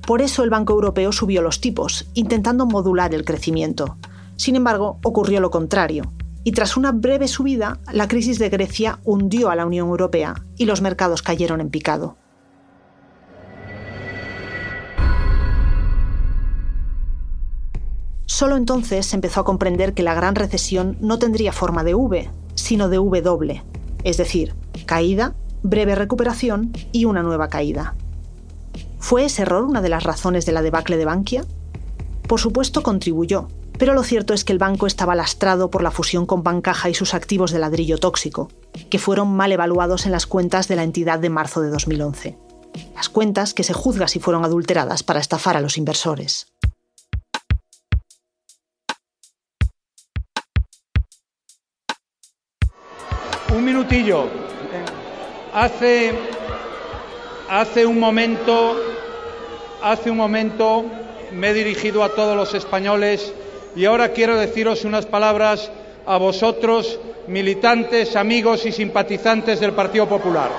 Por 0.07 0.23
eso 0.23 0.45
el 0.45 0.51
Banco 0.51 0.75
Europeo 0.75 1.11
subió 1.11 1.43
los 1.43 1.61
tipos, 1.61 2.07
intentando 2.15 2.67
modular 2.67 3.13
el 3.15 3.25
crecimiento. 3.25 3.97
Sin 4.37 4.55
embargo, 4.55 5.01
ocurrió 5.03 5.41
lo 5.41 5.51
contrario. 5.51 6.13
Y 6.45 6.53
tras 6.53 6.77
una 6.77 6.93
breve 6.93 7.27
subida, 7.27 7.81
la 7.91 8.07
crisis 8.07 8.39
de 8.39 8.51
Grecia 8.51 9.01
hundió 9.03 9.49
a 9.49 9.57
la 9.57 9.65
Unión 9.65 9.89
Europea 9.89 10.35
y 10.59 10.67
los 10.67 10.83
mercados 10.83 11.23
cayeron 11.23 11.63
en 11.63 11.71
picado. 11.71 12.19
Solo 18.27 18.57
entonces 18.57 19.07
se 19.07 19.17
empezó 19.17 19.41
a 19.41 19.45
comprender 19.45 19.95
que 19.95 20.03
la 20.03 20.13
gran 20.13 20.35
recesión 20.35 20.99
no 21.01 21.19
tendría 21.19 21.53
forma 21.53 21.83
de 21.83 21.95
V, 21.95 22.31
sino 22.55 22.89
de 22.89 22.99
V 22.99 23.23
doble, 23.23 23.63
es 24.03 24.19
decir, 24.19 24.55
caída, 24.87 25.35
breve 25.63 25.95
recuperación 25.95 26.73
y 26.93 27.07
una 27.07 27.23
nueva 27.23 27.49
caída. 27.49 27.95
¿Fue 28.99 29.25
ese 29.25 29.43
error 29.43 29.65
una 29.65 29.81
de 29.81 29.89
las 29.89 30.03
razones 30.03 30.45
de 30.47 30.53
la 30.53 30.63
debacle 30.63 30.97
de 30.97 31.05
Bankia? 31.05 31.45
Por 32.27 32.41
supuesto 32.41 32.83
contribuyó, 32.83 33.49
pero 33.79 33.95
lo 33.95 34.03
cierto 34.03 34.35
es 34.35 34.45
que 34.45 34.53
el 34.53 34.59
banco 34.59 34.87
estaba 34.87 35.15
lastrado 35.15 35.71
por 35.71 35.83
la 35.83 35.91
fusión 35.91 36.27
con 36.27 36.43
Bancaja 36.43 36.89
y 36.89 36.95
sus 36.95 37.15
activos 37.15 37.51
de 37.51 37.59
ladrillo 37.59 37.99
tóxico, 37.99 38.49
que 38.91 38.99
fueron 38.99 39.35
mal 39.35 39.53
evaluados 39.53 40.07
en 40.07 40.13
las 40.13 40.27
cuentas 40.27 40.69
de 40.69 40.77
la 40.77 40.83
entidad 40.83 41.19
de 41.19 41.31
marzo 41.31 41.61
de 41.61 41.71
2011. 41.71 42.39
Las 42.95 43.09
cuentas 43.09 43.55
que 43.55 43.65
se 43.65 43.73
juzga 43.73 44.09
si 44.09 44.21
fueron 44.21 44.45
adulteradas 44.45 45.03
para 45.03 45.21
estafar 45.21 45.57
a 45.57 45.61
los 45.61 45.79
inversores. 45.79 46.47
un 53.51 53.65
minutillo. 53.65 54.29
Hace, 55.53 56.13
Hace 57.49 57.85
un 57.85 58.01
momento, 58.01 58.75
hace 59.83 60.11
un 60.11 60.17
momento 60.17 60.87
me 61.31 61.51
he 61.51 61.55
dirigido 61.55 62.03
a 62.03 62.09
todos 62.09 62.35
los 62.37 62.55
españoles 62.55 63.35
y 63.77 63.85
ahora 63.85 64.13
quiero 64.13 64.37
deciros 64.37 64.85
unas 64.85 65.07
palabras 65.07 65.71
a 66.07 66.19
vosotros, 66.19 66.99
militantes, 67.29 68.17
amigos 68.17 68.67
y 68.67 68.73
simpatizantes 68.73 69.61
del 69.61 69.73
Partido 69.73 70.09
Popular. 70.09 70.51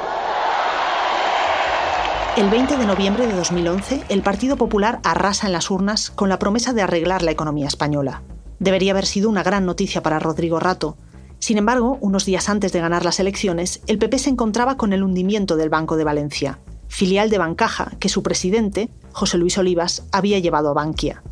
El 2.35 2.49
20 2.49 2.75
de 2.75 2.85
noviembre 2.85 3.27
de 3.27 3.33
2011, 3.33 4.03
el 4.09 4.21
Partido 4.21 4.57
Popular 4.57 4.99
arrasa 5.03 5.47
en 5.47 5.53
las 5.53 5.71
urnas 5.71 6.09
con 6.09 6.27
la 6.27 6.39
promesa 6.39 6.73
de 6.73 6.81
arreglar 6.81 7.21
la 7.21 7.31
economía 7.31 7.67
española. 7.67 8.23
Debería 8.59 8.91
haber 8.91 9.05
sido 9.05 9.29
una 9.29 9.43
gran 9.43 9.65
noticia 9.65 10.03
para 10.03 10.19
Rodrigo 10.19 10.59
Rato. 10.59 10.97
Sin 11.39 11.57
embargo, 11.57 11.97
unos 12.01 12.25
días 12.25 12.49
antes 12.49 12.73
de 12.73 12.81
ganar 12.81 13.05
las 13.05 13.19
elecciones, 13.21 13.81
el 13.87 13.99
PP 13.99 14.19
se 14.19 14.29
encontraba 14.31 14.75
con 14.75 14.91
el 14.91 15.03
hundimiento 15.03 15.55
del 15.55 15.69
Banco 15.69 15.95
de 15.95 16.03
Valencia, 16.03 16.59
filial 16.89 17.29
de 17.29 17.37
Bancaja 17.37 17.91
que 17.99 18.09
su 18.09 18.21
presidente, 18.21 18.89
José 19.13 19.37
Luis 19.37 19.57
Olivas, 19.57 20.03
había 20.11 20.39
llevado 20.39 20.69
a 20.69 20.73
Bankia. 20.73 21.23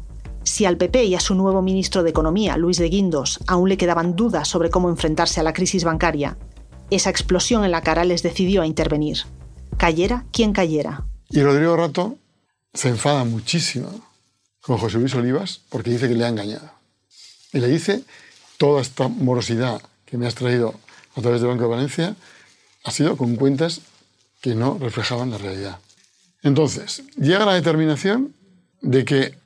Si 0.43 0.65
al 0.65 0.77
PP 0.77 1.05
y 1.05 1.15
a 1.15 1.21
su 1.21 1.35
nuevo 1.35 1.62
ministro 1.62 2.03
de 2.03 2.09
Economía, 2.09 2.57
Luis 2.57 2.77
de 2.77 2.89
Guindos, 2.89 3.39
aún 3.47 3.69
le 3.69 3.77
quedaban 3.77 4.15
dudas 4.15 4.47
sobre 4.47 4.69
cómo 4.69 4.89
enfrentarse 4.89 5.39
a 5.39 5.43
la 5.43 5.53
crisis 5.53 5.85
bancaria, 5.85 6.38
esa 6.89 7.09
explosión 7.09 7.63
en 7.63 7.71
la 7.71 7.81
cara 7.81 8.03
les 8.03 8.23
decidió 8.23 8.62
a 8.62 8.67
intervenir. 8.67 9.19
Cayera 9.77 10.25
quien 10.31 10.51
cayera. 10.51 11.05
Y 11.29 11.41
Rodrigo 11.41 11.77
Rato 11.77 12.17
se 12.73 12.89
enfada 12.89 13.23
muchísimo 13.23 13.89
con 14.62 14.77
José 14.77 14.97
Luis 14.97 15.15
Olivas 15.15 15.62
porque 15.69 15.91
dice 15.91 16.09
que 16.09 16.15
le 16.15 16.25
ha 16.25 16.29
engañado. 16.29 16.71
Y 17.53 17.59
le 17.59 17.67
dice, 17.67 18.03
toda 18.57 18.81
esta 18.81 19.07
morosidad 19.07 19.81
que 20.05 20.17
me 20.17 20.27
has 20.27 20.35
traído 20.35 20.73
a 21.15 21.21
través 21.21 21.39
del 21.39 21.50
Banco 21.50 21.63
de 21.63 21.69
Valencia 21.69 22.15
ha 22.83 22.91
sido 22.91 23.15
con 23.15 23.38
cuentas 23.38 23.81
que 24.41 24.55
no 24.55 24.77
reflejaban 24.77 25.31
la 25.31 25.38
realidad. 25.38 25.79
Entonces, 26.41 27.03
llega 27.15 27.45
la 27.45 27.53
determinación 27.53 28.33
de 28.81 29.05
que 29.05 29.42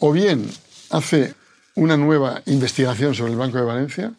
o 0.00 0.12
bien 0.12 0.50
hace 0.90 1.34
una 1.76 1.96
nueva 1.96 2.42
investigación 2.46 3.14
sobre 3.14 3.32
el 3.32 3.38
Banco 3.38 3.58
de 3.58 3.64
Valencia, 3.64 4.12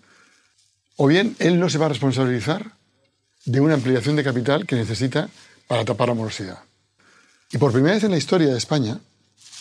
o 0.95 1.07
bien 1.07 1.35
él 1.39 1.59
no 1.59 1.69
se 1.69 1.77
va 1.77 1.87
a 1.87 1.89
responsabilizar 1.89 2.71
de 3.45 3.59
una 3.59 3.73
ampliación 3.73 4.15
de 4.15 4.23
capital 4.23 4.65
que 4.65 4.75
necesita 4.75 5.29
para 5.67 5.83
tapar 5.83 6.07
la 6.07 6.13
morosidad. 6.13 6.59
Y 7.51 7.57
por 7.57 7.71
primera 7.71 7.95
vez 7.95 8.03
en 8.03 8.11
la 8.11 8.17
historia 8.17 8.47
de 8.47 8.57
España, 8.57 8.99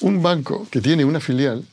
un 0.00 0.22
banco 0.22 0.68
que 0.70 0.80
tiene 0.80 1.04
una 1.04 1.20
filial 1.20 1.64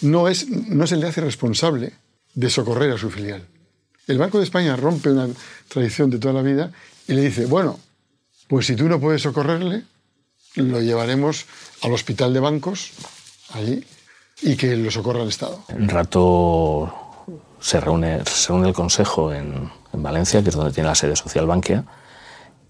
no, 0.00 0.28
es, 0.28 0.48
no 0.48 0.86
se 0.86 0.96
le 0.96 1.06
hace 1.06 1.20
responsable 1.20 1.92
de 2.34 2.50
socorrer 2.50 2.92
a 2.92 2.98
su 2.98 3.10
filial. 3.10 3.46
El 4.06 4.18
Banco 4.18 4.38
de 4.38 4.44
España 4.44 4.76
rompe 4.76 5.10
una 5.10 5.28
tradición 5.68 6.08
de 6.08 6.18
toda 6.18 6.34
la 6.34 6.42
vida 6.42 6.72
y 7.06 7.12
le 7.14 7.22
dice, 7.22 7.46
bueno, 7.46 7.78
pues 8.46 8.66
si 8.66 8.76
tú 8.76 8.88
no 8.88 9.00
puedes 9.00 9.22
socorrerle, 9.22 9.82
lo 10.54 10.80
llevaremos 10.80 11.44
al 11.82 11.92
hospital 11.92 12.32
de 12.32 12.40
bancos, 12.40 12.92
allí, 13.52 13.84
y 14.42 14.56
que 14.56 14.76
lo 14.76 14.90
socorra 14.90 15.22
el 15.22 15.28
Estado. 15.28 15.60
El 15.68 15.88
rato 15.88 16.92
se 17.60 17.80
reúne, 17.80 18.22
se 18.24 18.48
reúne 18.48 18.68
el 18.68 18.74
Consejo 18.74 19.32
en, 19.32 19.70
en 19.92 20.02
Valencia, 20.02 20.42
que 20.42 20.50
es 20.50 20.54
donde 20.54 20.72
tiene 20.72 20.88
la 20.88 20.94
sede 20.94 21.16
social 21.16 21.46
Bankia, 21.46 21.84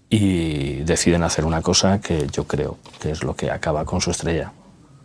y 0.09 0.77
deciden 0.77 1.23
hacer 1.23 1.45
una 1.45 1.61
cosa 1.61 2.01
que 2.01 2.27
yo 2.31 2.45
creo 2.45 2.77
que 2.99 3.11
es 3.11 3.23
lo 3.23 3.35
que 3.35 3.51
acaba 3.51 3.85
con 3.85 4.01
su 4.01 4.11
estrella, 4.11 4.53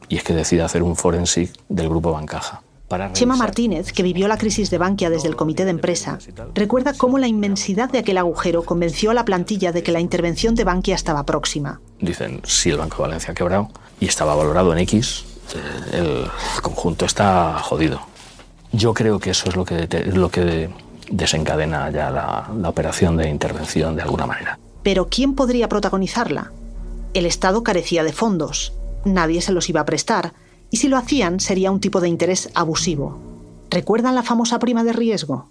y 0.08 0.16
es 0.16 0.22
que 0.22 0.34
decide 0.34 0.62
hacer 0.62 0.82
un 0.82 0.96
forensic 0.96 1.52
del 1.68 1.88
grupo 1.88 2.12
Bancaja. 2.12 2.62
Chema 3.12 3.34
Martínez, 3.34 3.92
que 3.92 4.02
vivió 4.02 4.28
la 4.28 4.38
crisis 4.38 4.70
de 4.70 4.78
Bankia 4.78 5.10
desde 5.10 5.26
el 5.26 5.34
comité 5.34 5.64
de 5.64 5.70
empresa, 5.70 6.18
recuerda 6.54 6.92
cómo 6.94 7.18
la 7.18 7.26
inmensidad 7.26 7.90
de 7.90 7.98
aquel 7.98 8.18
agujero 8.18 8.62
convenció 8.62 9.10
a 9.10 9.14
la 9.14 9.24
plantilla 9.24 9.72
de 9.72 9.82
que 9.82 9.90
la 9.90 10.00
intervención 10.00 10.54
de 10.54 10.64
Bankia 10.64 10.94
estaba 10.94 11.24
próxima. 11.24 11.80
Dicen, 11.98 12.40
si 12.44 12.70
el 12.70 12.76
Banco 12.76 12.98
de 12.98 13.02
Valencia 13.02 13.32
ha 13.32 13.34
quebrado 13.34 13.70
y 13.98 14.06
estaba 14.06 14.36
valorado 14.36 14.72
en 14.72 14.78
X, 14.80 15.24
el 15.92 16.26
conjunto 16.62 17.04
está 17.04 17.58
jodido. 17.58 18.00
Yo 18.72 18.92
creo 18.92 19.18
que 19.18 19.30
eso 19.30 19.48
es 19.48 19.56
lo 19.56 19.64
que, 19.64 19.86
lo 20.12 20.30
que 20.30 20.70
desencadena 21.10 21.90
ya 21.90 22.10
la, 22.10 22.50
la 22.56 22.68
operación 22.68 23.16
de 23.16 23.28
intervención 23.28 23.96
de 23.96 24.02
alguna 24.02 24.26
manera. 24.26 24.58
Pero 24.82 25.08
¿quién 25.08 25.34
podría 25.34 25.68
protagonizarla? 25.68 26.52
El 27.14 27.26
Estado 27.26 27.62
carecía 27.62 28.02
de 28.02 28.12
fondos, 28.12 28.72
nadie 29.04 29.40
se 29.40 29.52
los 29.52 29.68
iba 29.68 29.80
a 29.80 29.86
prestar, 29.86 30.32
y 30.70 30.78
si 30.78 30.88
lo 30.88 30.96
hacían 30.96 31.40
sería 31.40 31.70
un 31.70 31.80
tipo 31.80 32.00
de 32.00 32.08
interés 32.08 32.50
abusivo. 32.54 33.18
¿Recuerdan 33.70 34.14
la 34.14 34.22
famosa 34.22 34.58
prima 34.58 34.82
de 34.84 34.92
riesgo? 34.92 35.48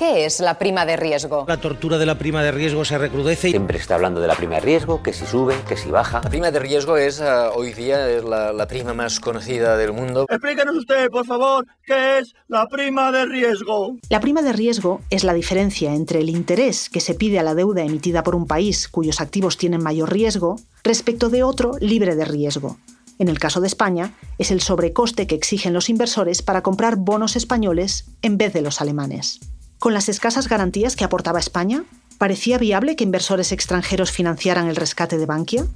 ¿Qué 0.00 0.24
es 0.24 0.40
la 0.40 0.56
prima 0.56 0.86
de 0.86 0.96
riesgo? 0.96 1.44
La 1.46 1.58
tortura 1.58 1.98
de 1.98 2.06
la 2.06 2.16
prima 2.16 2.42
de 2.42 2.52
riesgo 2.52 2.86
se 2.86 2.96
recrudece. 2.96 3.50
Siempre 3.50 3.76
está 3.76 3.96
hablando 3.96 4.18
de 4.22 4.28
la 4.28 4.34
prima 4.34 4.54
de 4.54 4.62
riesgo, 4.62 5.02
que 5.02 5.12
si 5.12 5.26
sube, 5.26 5.54
que 5.68 5.76
si 5.76 5.90
baja. 5.90 6.22
La 6.24 6.30
prima 6.30 6.50
de 6.50 6.58
riesgo 6.58 6.96
es 6.96 7.20
uh, 7.20 7.54
hoy 7.54 7.74
día 7.74 8.08
es 8.08 8.24
la, 8.24 8.54
la, 8.54 8.66
prima 8.66 8.94
más 8.94 9.20
conocida 9.20 9.76
del 9.76 9.92
mundo. 9.92 10.24
Explíquenos 10.26 10.74
usted, 10.74 11.10
por 11.10 11.26
favor, 11.26 11.66
qué 11.84 12.20
es 12.20 12.32
la 12.48 12.66
prima 12.66 13.12
de 13.12 13.26
riesgo. 13.26 13.98
La 14.08 14.20
prima 14.20 14.40
de 14.40 14.54
riesgo 14.54 15.02
es 15.10 15.22
la 15.22 15.34
diferencia 15.34 15.92
entre 15.92 16.20
el 16.20 16.30
interés 16.30 16.88
que 16.88 17.00
se 17.00 17.12
pide 17.12 17.38
a 17.38 17.42
la 17.42 17.54
deuda 17.54 17.82
emitida 17.82 18.22
por 18.22 18.34
un 18.34 18.46
país 18.46 18.88
cuyos 18.88 19.20
activos 19.20 19.58
tienen 19.58 19.82
mayor 19.82 20.10
riesgo 20.10 20.56
respecto 20.82 21.28
de 21.28 21.42
otro 21.42 21.72
libre 21.78 22.16
de 22.16 22.24
riesgo. 22.24 22.78
En 23.18 23.28
el 23.28 23.38
caso 23.38 23.60
de 23.60 23.66
España, 23.66 24.14
es 24.38 24.50
el 24.50 24.62
sobrecoste 24.62 25.26
que 25.26 25.34
exigen 25.34 25.74
los 25.74 25.90
inversores 25.90 26.40
para 26.40 26.62
comprar 26.62 26.96
bonos 26.96 27.36
españoles 27.36 28.06
en 28.22 28.38
vez 28.38 28.54
de 28.54 28.62
los 28.62 28.80
alemanes. 28.80 29.40
Con 29.80 29.94
las 29.94 30.10
escasas 30.10 30.46
garantías 30.46 30.94
que 30.94 31.04
aportaba 31.04 31.38
España, 31.38 31.84
¿parecía 32.18 32.58
viable 32.58 32.96
que 32.96 33.04
inversores 33.04 33.50
extranjeros 33.50 34.12
financiaran 34.12 34.68
el 34.68 34.76
rescate 34.76 35.16
de 35.16 35.24
Bankia? 35.24 35.66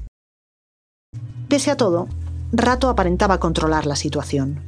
Pese 1.48 1.70
a 1.70 1.78
todo, 1.78 2.06
Rato 2.52 2.90
aparentaba 2.90 3.40
controlar 3.40 3.86
la 3.86 3.96
situación. 3.96 4.60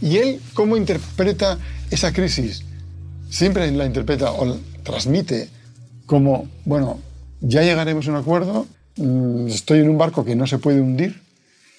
¿Y 0.00 0.16
él 0.16 0.42
cómo 0.52 0.76
interpreta 0.76 1.58
esa 1.92 2.12
crisis? 2.12 2.64
Siempre 3.30 3.70
la 3.70 3.86
interpreta 3.86 4.32
o 4.32 4.44
la 4.44 4.56
transmite 4.82 5.48
como, 6.06 6.48
bueno, 6.64 6.98
ya 7.40 7.62
llegaremos 7.62 8.08
a 8.08 8.10
un 8.10 8.16
acuerdo, 8.16 8.66
mm, 8.96 9.46
estoy 9.46 9.78
en 9.78 9.90
un 9.90 9.96
barco 9.96 10.24
que 10.24 10.34
no 10.34 10.48
se 10.48 10.58
puede 10.58 10.80
hundir, 10.80 11.22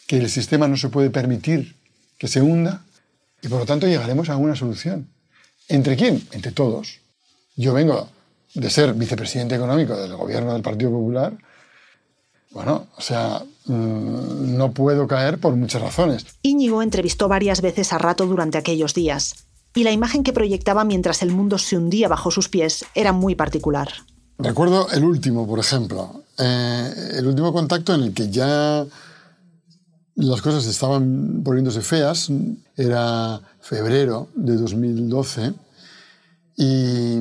que 0.08 0.20
el 0.20 0.30
sistema 0.30 0.70
no 0.70 0.78
se 0.78 0.88
puede 0.88 1.10
permitir 1.10 1.76
que 2.18 2.30
se 2.30 2.42
hunda, 2.42 2.86
y 3.42 3.50
por 3.50 3.60
lo 3.60 3.66
tanto 3.66 3.88
llegaremos 3.88 4.30
a 4.30 4.38
una 4.38 4.56
solución. 4.56 5.10
¿Entre 5.70 5.96
quién? 5.96 6.28
Entre 6.32 6.52
todos. 6.52 7.00
Yo 7.56 7.74
vengo 7.74 8.10
de 8.56 8.70
ser 8.70 8.94
vicepresidente 8.94 9.56
económico 9.56 9.96
del 9.96 10.16
gobierno 10.16 10.54
del 10.54 10.62
Partido 10.62 10.92
Popular. 10.92 11.38
Bueno, 12.52 12.88
o 12.98 13.02
sea, 13.02 13.44
mmm, 13.66 14.58
no 14.58 14.72
puedo 14.72 15.08
caer 15.08 15.38
por 15.38 15.56
muchas 15.56 15.82
razones. 15.82 16.26
Íñigo 16.42 16.82
entrevistó 16.82 17.28
varias 17.28 17.62
veces 17.62 17.94
a 17.94 18.00
Rato 18.00 18.26
durante 18.26 18.58
aquellos 18.58 18.96
días, 18.96 19.46
y 19.76 19.84
la 19.84 19.92
imagen 19.92 20.24
que 20.24 20.34
proyectaba 20.34 20.84
mientras 20.84 21.22
el 21.22 21.32
mundo 21.32 21.60
se 21.60 21.78
hundía 21.78 22.08
bajo 22.08 22.32
sus 22.32 22.50
pies 22.50 22.86
era 22.96 23.14
muy 23.14 23.36
particular. 23.36 23.90
Recuerdo 24.40 24.90
el 24.92 25.04
último, 25.04 25.46
por 25.46 25.60
ejemplo, 25.60 26.24
eh, 26.40 26.92
el 27.18 27.28
último 27.28 27.54
contacto 27.54 27.94
en 27.94 28.02
el 28.02 28.14
que 28.16 28.30
ya 28.30 28.84
las 30.20 30.42
cosas 30.42 30.66
estaban 30.66 31.42
poniéndose 31.44 31.82
feas, 31.82 32.30
era 32.76 33.42
febrero 33.62 34.28
de 34.36 34.56
2012, 34.56 35.54
y, 36.58 37.20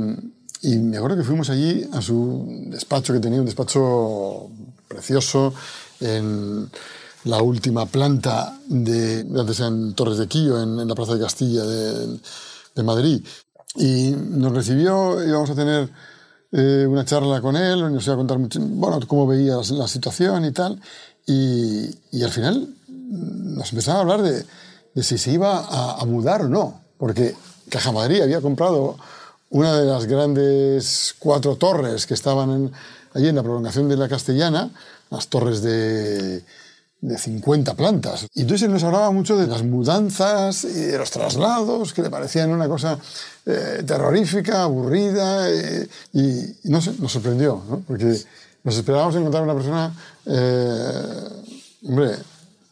me 0.65 0.97
acuerdo 0.97 1.17
que 1.17 1.23
fuimos 1.23 1.49
allí 1.49 1.89
a 1.93 2.03
su 2.03 2.67
despacho, 2.67 3.13
que 3.13 3.21
tenía 3.21 3.39
un 3.39 3.47
despacho 3.47 4.51
precioso 4.89 5.55
en 6.01 6.69
la 7.25 7.41
última 7.41 7.87
planta 7.87 8.59
de, 8.67 9.25
antes 9.39 9.61
en 9.61 9.95
Torres 9.95 10.19
de 10.19 10.27
Quillo, 10.27 10.61
en, 10.61 10.89
la 10.89 10.95
Plaza 10.97 11.15
de 11.15 11.21
Castilla 11.21 11.65
de, 11.65 12.83
Madrid. 12.83 13.25
Y 13.77 14.11
nos 14.11 14.53
recibió, 14.53 15.25
íbamos 15.25 15.51
a 15.51 15.55
tener 15.55 15.89
eh, 16.51 16.87
una 16.89 17.05
charla 17.05 17.41
con 17.41 17.55
él, 17.55 17.93
nos 17.93 18.05
iba 18.07 18.15
a 18.15 18.19
contar 18.19 18.39
bueno, 18.39 18.99
cómo 19.07 19.27
veía 19.27 19.57
la, 19.57 19.87
situación 19.87 20.45
y 20.45 20.53
tal. 20.53 20.81
Y, 21.27 22.23
al 22.23 22.31
final 22.31 22.75
nos 23.09 23.71
empezaba 23.71 23.99
a 23.99 24.03
hablar 24.03 24.23
de, 24.23 24.45
de 24.95 25.03
si 25.03 25.19
se 25.19 25.33
iba 25.33 25.59
a, 25.59 26.01
a, 26.01 26.05
mudar 26.05 26.43
o 26.43 26.49
no, 26.49 26.81
porque 26.99 27.35
Caja 27.69 27.93
Madrid 27.93 28.23
había 28.23 28.41
comprado 28.41 28.97
una 29.51 29.79
de 29.79 29.87
las 29.87 30.07
grandes 30.07 31.15
cuatro 31.19 31.57
torres 31.57 32.07
que 32.07 32.15
estaban 32.15 32.51
en, 32.51 32.73
allí 33.15 33.29
en 33.29 33.37
la 33.37 33.43
prolongación 33.43 33.89
de 33.89 33.97
la 33.97 34.09
Castellana, 34.09 34.71
las 35.11 35.29
torres 35.29 35.63
de, 35.63 36.43
de 37.01 37.19
50 37.19 37.75
plantas. 37.75 38.27
Y 38.35 38.43
entonces 38.43 38.69
nos 38.69 38.83
hablaba 38.83 39.11
mucho 39.11 39.37
de 39.37 39.47
las 39.47 39.63
mudanzas 39.63 40.65
y 40.65 40.83
de 40.85 40.99
los 40.99 41.11
traslados, 41.11 41.93
que 41.93 42.03
le 42.03 42.11
parecían 42.11 42.51
una 42.51 42.69
cosa 42.69 42.99
eh, 43.47 43.83
terrorífica, 43.87 44.63
aburrida, 44.65 45.51
eh, 45.51 45.89
y, 46.13 46.41
y 46.41 46.71
no 46.71 46.81
sé, 46.81 46.93
nos 46.99 47.13
sorprendió, 47.13 47.63
¿no? 47.69 47.83
porque 47.87 48.19
nos 48.65 48.77
esperábamos 48.77 49.17
encontrar 49.17 49.45
una 49.45 49.55
persona, 49.55 49.95
eh, 50.27 51.29
hombre, 51.87 52.11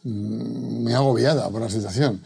muy 0.07 0.93
agobiada 0.93 1.49
por 1.49 1.61
la 1.61 1.69
situación. 1.69 2.21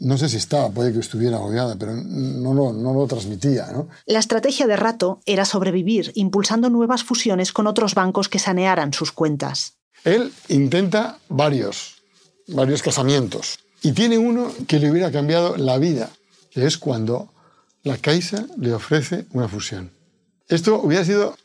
no 0.00 0.18
sé 0.18 0.28
si 0.28 0.36
estaba, 0.36 0.70
puede 0.70 0.92
que 0.92 0.98
estuviera 0.98 1.36
agobiada, 1.36 1.76
pero 1.76 1.94
no 1.94 2.52
lo, 2.54 2.72
no 2.72 2.92
lo 2.94 3.06
transmitía. 3.06 3.68
¿no? 3.72 3.88
La 4.06 4.18
estrategia 4.18 4.66
de 4.66 4.76
Rato 4.76 5.20
era 5.24 5.44
sobrevivir, 5.44 6.12
impulsando 6.14 6.68
nuevas 6.68 7.04
fusiones 7.04 7.52
con 7.52 7.66
otros 7.66 7.94
bancos 7.94 8.28
que 8.28 8.38
sanearan 8.38 8.92
sus 8.92 9.12
cuentas. 9.12 9.74
Él 10.04 10.32
intenta 10.48 11.18
varios, 11.28 12.02
varios 12.48 12.82
casamientos. 12.82 13.58
Y 13.82 13.92
tiene 13.92 14.18
uno 14.18 14.50
que 14.66 14.80
le 14.80 14.90
hubiera 14.90 15.12
cambiado 15.12 15.56
la 15.56 15.78
vida, 15.78 16.10
que 16.50 16.66
es 16.66 16.78
cuando 16.78 17.32
la 17.84 17.96
Caixa 17.98 18.46
le 18.58 18.72
ofrece 18.72 19.26
una 19.32 19.48
fusión. 19.48 19.92
Esto 20.48 20.80
hubiera 20.80 21.04
sido 21.04 21.36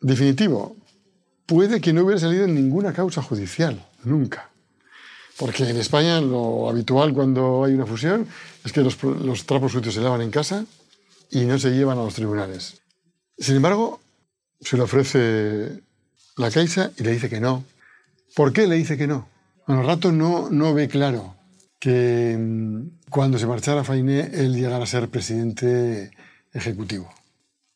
definitivo. 0.00 0.76
Puede 1.46 1.80
que 1.80 1.92
no 1.92 2.04
hubiera 2.04 2.20
salido 2.20 2.44
en 2.44 2.54
ninguna 2.54 2.92
causa 2.92 3.22
judicial, 3.22 3.84
nunca. 4.04 4.51
Porque 5.42 5.68
en 5.68 5.76
España 5.76 6.20
lo 6.20 6.68
habitual 6.68 7.12
cuando 7.12 7.64
hay 7.64 7.74
una 7.74 7.84
fusión 7.84 8.28
es 8.64 8.72
que 8.72 8.80
los, 8.80 9.02
los 9.02 9.44
trapos 9.44 9.72
sucios 9.72 9.92
se 9.92 10.00
lavan 10.00 10.22
en 10.22 10.30
casa 10.30 10.64
y 11.32 11.40
no 11.46 11.58
se 11.58 11.72
llevan 11.72 11.98
a 11.98 12.04
los 12.04 12.14
tribunales. 12.14 12.80
Sin 13.36 13.56
embargo, 13.56 14.00
se 14.60 14.76
le 14.76 14.84
ofrece 14.84 15.82
la 16.36 16.48
Caixa 16.52 16.92
y 16.96 17.02
le 17.02 17.10
dice 17.10 17.28
que 17.28 17.40
no. 17.40 17.64
¿Por 18.36 18.52
qué 18.52 18.68
le 18.68 18.76
dice 18.76 18.96
que 18.96 19.08
no? 19.08 19.26
Bueno, 19.66 19.82
Rato 19.82 20.12
no, 20.12 20.48
no 20.48 20.74
ve 20.74 20.86
claro 20.86 21.34
que 21.80 22.36
mm, 22.38 23.10
cuando 23.10 23.36
se 23.36 23.48
marchara 23.48 23.82
Fainé 23.82 24.30
él 24.34 24.54
llegara 24.54 24.84
a 24.84 24.86
ser 24.86 25.08
presidente 25.08 26.12
ejecutivo. 26.52 27.12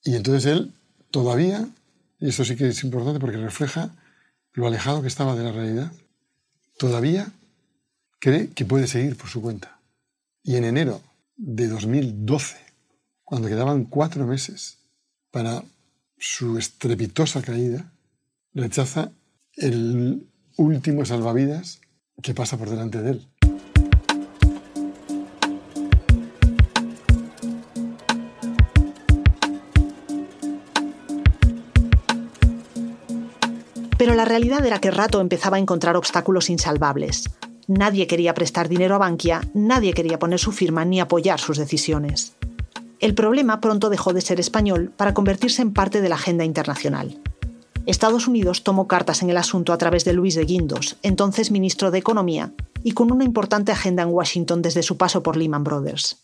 Y 0.05 0.15
entonces 0.15 0.47
él 0.47 0.73
todavía, 1.11 1.69
y 2.21 2.29
eso 2.29 2.45
sí 2.45 2.55
que 2.55 2.69
es 2.69 2.85
importante 2.85 3.19
porque 3.19 3.39
refleja 3.39 3.91
lo 4.53 4.69
alejado 4.69 5.03
que 5.03 5.09
estaba 5.09 5.35
de 5.35 5.43
la 5.43 5.51
realidad, 5.51 5.91
todavía 6.79 7.33
cree 8.19 8.49
que 8.49 8.65
puede 8.65 8.87
seguir 8.87 9.17
por 9.17 9.29
su 9.29 9.43
cuenta. 9.43 9.81
Y 10.43 10.57
en 10.57 10.65
enero 10.65 11.01
de 11.37 11.69
2012, 11.69 12.57
cuando 13.25 13.49
quedaban 13.49 13.85
cuatro 13.85 14.27
meses 14.27 14.79
para 15.31 15.63
su 16.19 16.59
estrepitosa 16.59 17.43
caída, 17.43 17.93
rechaza 18.55 19.11
el 19.55 20.29
último 20.57 21.05
salvavidas 21.05 21.81
que 22.23 22.35
pasa 22.35 22.57
por 22.57 22.71
delante 22.71 23.03
de 23.03 23.11
él. 23.11 23.29
Pero 33.99 34.15
la 34.15 34.25
realidad 34.25 34.65
era 34.65 34.79
que 34.79 34.91
Rato 34.91 35.21
empezaba 35.21 35.57
a 35.57 35.61
encontrar 35.61 35.97
obstáculos 35.97 36.51
insalvables. 36.51 37.25
Nadie 37.69 38.07
quería 38.07 38.35
prestar 38.35 38.69
dinero 38.69 38.95
a 38.95 38.99
Bankia, 38.99 39.41
nadie 39.53 39.93
quería 39.93 40.19
poner 40.19 40.39
su 40.39 40.53
firma 40.53 40.85
ni 40.85 41.01
apoyar 41.01 41.41
sus 41.41 41.59
decisiones. 41.59 42.35
El 43.01 43.15
problema 43.15 43.61
pronto 43.61 43.91
dejó 43.91 44.13
de 44.13 44.21
ser 44.21 44.39
español 44.39 44.93
para 44.97 45.15
convertirse 45.15 45.63
en 45.63 45.73
parte 45.73 46.01
de 46.01 46.09
la 46.09 46.15
agenda 46.15 46.45
internacional. 46.45 47.21
Estados 47.85 48.27
Unidos 48.27 48.65
tomó 48.65 48.87
cartas 48.87 49.23
en 49.23 49.31
el 49.31 49.37
asunto 49.37 49.73
a 49.73 49.79
través 49.79 50.05
de 50.05 50.13
Luis 50.13 50.35
de 50.35 50.45
Guindos, 50.45 50.97
entonces 51.03 51.51
ministro 51.51 51.91
de 51.91 51.99
Economía, 51.99 52.53
y 52.83 52.93
con 52.93 53.13
una 53.13 53.25
importante 53.25 53.73
agenda 53.73 54.03
en 54.03 54.11
Washington 54.11 54.63
desde 54.63 54.83
su 54.83 54.97
paso 54.97 55.23
por 55.23 55.37
Lehman 55.37 55.65
Brothers. 55.65 56.19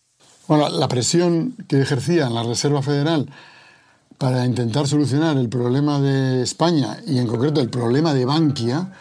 Bueno, 0.49 0.69
la 0.69 0.89
presión 0.89 1.57
que 1.69 1.81
ejercía 1.81 2.31
la 2.31 2.43
Reserva 2.43 2.83
Federal 2.83 3.29
para 4.19 4.45
intentar 4.45 4.87
solucionar 4.87 5.37
el 5.37 5.49
problema 5.49 6.01
de 6.01 6.43
España 6.43 6.99
y 7.07 7.19
en 7.19 7.27
concreto 7.27 7.61
el 7.61 7.71
problema 7.71 8.15
de 8.15 8.25
Bankia 8.25 8.93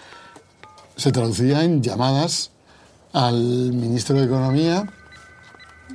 se 1.01 1.11
traducía 1.11 1.63
en 1.63 1.81
llamadas 1.81 2.51
al 3.11 3.35
ministro 3.73 4.19
de 4.19 4.25
Economía 4.25 4.87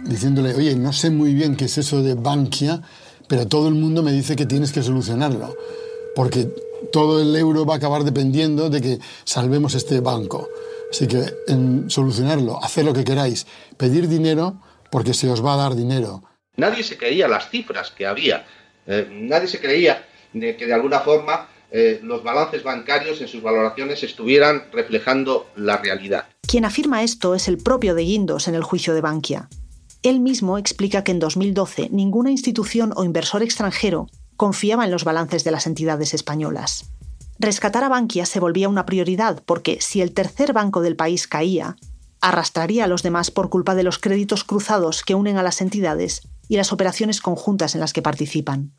diciéndole, 0.04 0.52
oye, 0.52 0.74
no 0.74 0.92
sé 0.92 1.10
muy 1.10 1.32
bien 1.32 1.54
qué 1.54 1.66
es 1.66 1.78
eso 1.78 2.02
de 2.02 2.14
Bankia, 2.14 2.82
pero 3.28 3.46
todo 3.46 3.68
el 3.68 3.74
mundo 3.74 4.02
me 4.02 4.10
dice 4.10 4.34
que 4.34 4.46
tienes 4.46 4.72
que 4.72 4.82
solucionarlo 4.82 5.56
porque 6.16 6.48
todo 6.90 7.22
el 7.22 7.36
euro 7.36 7.64
va 7.64 7.74
a 7.74 7.76
acabar 7.76 8.02
dependiendo 8.02 8.68
de 8.68 8.80
que 8.80 8.98
salvemos 9.22 9.76
este 9.76 10.00
banco. 10.00 10.48
Así 10.90 11.06
que 11.06 11.22
en 11.46 11.88
solucionarlo, 11.88 12.62
hacer 12.62 12.84
lo 12.84 12.92
que 12.92 13.04
queráis, 13.04 13.46
pedir 13.76 14.08
dinero 14.08 14.60
porque 14.90 15.14
se 15.14 15.30
os 15.30 15.44
va 15.44 15.54
a 15.54 15.56
dar 15.56 15.76
dinero. 15.76 16.24
Nadie 16.56 16.82
se 16.82 16.98
creía 16.98 17.28
las 17.28 17.48
cifras 17.48 17.92
que 17.92 18.06
había, 18.06 18.44
eh, 18.88 19.08
nadie 19.08 19.46
se 19.46 19.60
creía 19.60 20.04
de 20.32 20.56
que 20.56 20.66
de 20.66 20.74
alguna 20.74 20.98
forma 20.98 21.48
eh, 21.78 22.00
los 22.02 22.22
balances 22.22 22.62
bancarios 22.62 23.20
en 23.20 23.28
sus 23.28 23.42
valoraciones 23.42 24.02
estuvieran 24.02 24.64
reflejando 24.72 25.50
la 25.56 25.76
realidad. 25.76 26.24
Quien 26.40 26.64
afirma 26.64 27.02
esto 27.02 27.34
es 27.34 27.48
el 27.48 27.58
propio 27.58 27.94
de 27.94 28.02
Guindos 28.02 28.48
en 28.48 28.54
el 28.54 28.62
juicio 28.62 28.94
de 28.94 29.02
Bankia. 29.02 29.50
Él 30.02 30.20
mismo 30.20 30.56
explica 30.56 31.04
que 31.04 31.12
en 31.12 31.18
2012 31.18 31.90
ninguna 31.90 32.30
institución 32.30 32.94
o 32.96 33.04
inversor 33.04 33.42
extranjero 33.42 34.06
confiaba 34.36 34.86
en 34.86 34.90
los 34.90 35.04
balances 35.04 35.44
de 35.44 35.50
las 35.50 35.66
entidades 35.66 36.14
españolas. 36.14 36.88
Rescatar 37.38 37.84
a 37.84 37.90
Bankia 37.90 38.24
se 38.24 38.40
volvía 38.40 38.70
una 38.70 38.86
prioridad 38.86 39.42
porque 39.44 39.76
si 39.82 40.00
el 40.00 40.14
tercer 40.14 40.54
banco 40.54 40.80
del 40.80 40.96
país 40.96 41.26
caía, 41.26 41.76
arrastraría 42.22 42.84
a 42.84 42.88
los 42.88 43.02
demás 43.02 43.30
por 43.30 43.50
culpa 43.50 43.74
de 43.74 43.82
los 43.82 43.98
créditos 43.98 44.44
cruzados 44.44 45.04
que 45.04 45.14
unen 45.14 45.36
a 45.36 45.42
las 45.42 45.60
entidades 45.60 46.22
y 46.48 46.56
las 46.56 46.72
operaciones 46.72 47.20
conjuntas 47.20 47.74
en 47.74 47.82
las 47.82 47.92
que 47.92 48.00
participan. 48.00 48.72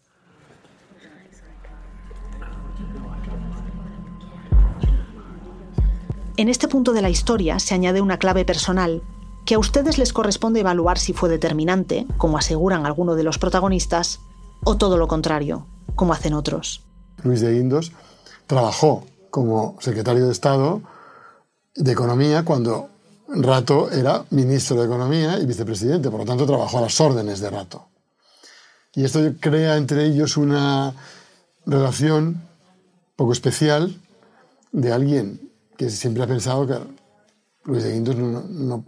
En 6.37 6.49
este 6.49 6.67
punto 6.67 6.93
de 6.93 7.01
la 7.01 7.09
historia 7.09 7.57
se 7.57 7.73
añade 7.73 7.99
una 7.99 8.19
clave 8.19 8.45
personal 8.45 9.01
que 9.43 9.55
a 9.55 9.59
ustedes 9.59 9.97
les 9.97 10.13
corresponde 10.13 10.59
evaluar 10.59 10.99
si 10.99 11.11
fue 11.11 11.29
determinante, 11.29 12.05
como 12.17 12.37
aseguran 12.37 12.85
algunos 12.85 13.17
de 13.17 13.23
los 13.23 13.39
protagonistas, 13.39 14.19
o 14.63 14.77
todo 14.77 14.97
lo 14.97 15.07
contrario, 15.07 15.65
como 15.95 16.13
hacen 16.13 16.35
otros. 16.35 16.83
Luis 17.23 17.41
de 17.41 17.53
Guindos 17.53 17.91
trabajó 18.45 19.03
como 19.31 19.77
secretario 19.79 20.27
de 20.27 20.31
Estado 20.31 20.83
de 21.75 21.91
Economía 21.91 22.45
cuando 22.45 22.89
Rato 23.29 23.89
era 23.89 24.23
ministro 24.29 24.79
de 24.79 24.85
Economía 24.85 25.39
y 25.39 25.45
vicepresidente, 25.47 26.11
por 26.11 26.19
lo 26.19 26.25
tanto 26.27 26.45
trabajó 26.45 26.77
a 26.77 26.81
las 26.81 27.01
órdenes 27.01 27.39
de 27.39 27.49
Rato. 27.49 27.87
Y 28.93 29.05
esto 29.05 29.21
crea 29.39 29.75
entre 29.77 30.05
ellos 30.05 30.37
una 30.37 30.93
relación 31.65 32.43
poco 33.15 33.33
especial 33.33 33.99
de 34.71 34.93
alguien 34.93 35.46
que 35.77 35.89
siempre 35.89 36.23
ha 36.23 36.27
pensado 36.27 36.65
que 36.67 36.75
Luis 37.65 37.83
de 37.83 37.93
Guindos 37.93 38.15
no, 38.15 38.83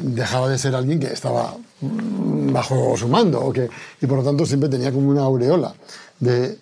dejaba 0.00 0.48
de 0.48 0.58
ser 0.58 0.74
alguien 0.74 1.00
que 1.00 1.06
estaba 1.06 1.54
bajo 1.80 2.96
su 2.96 3.08
mando 3.08 3.40
o 3.40 3.52
que, 3.52 3.68
y 4.00 4.06
por 4.06 4.18
lo 4.18 4.24
tanto 4.24 4.46
siempre 4.46 4.68
tenía 4.68 4.92
como 4.92 5.10
una 5.10 5.22
aureola 5.22 5.74
de, 6.20 6.58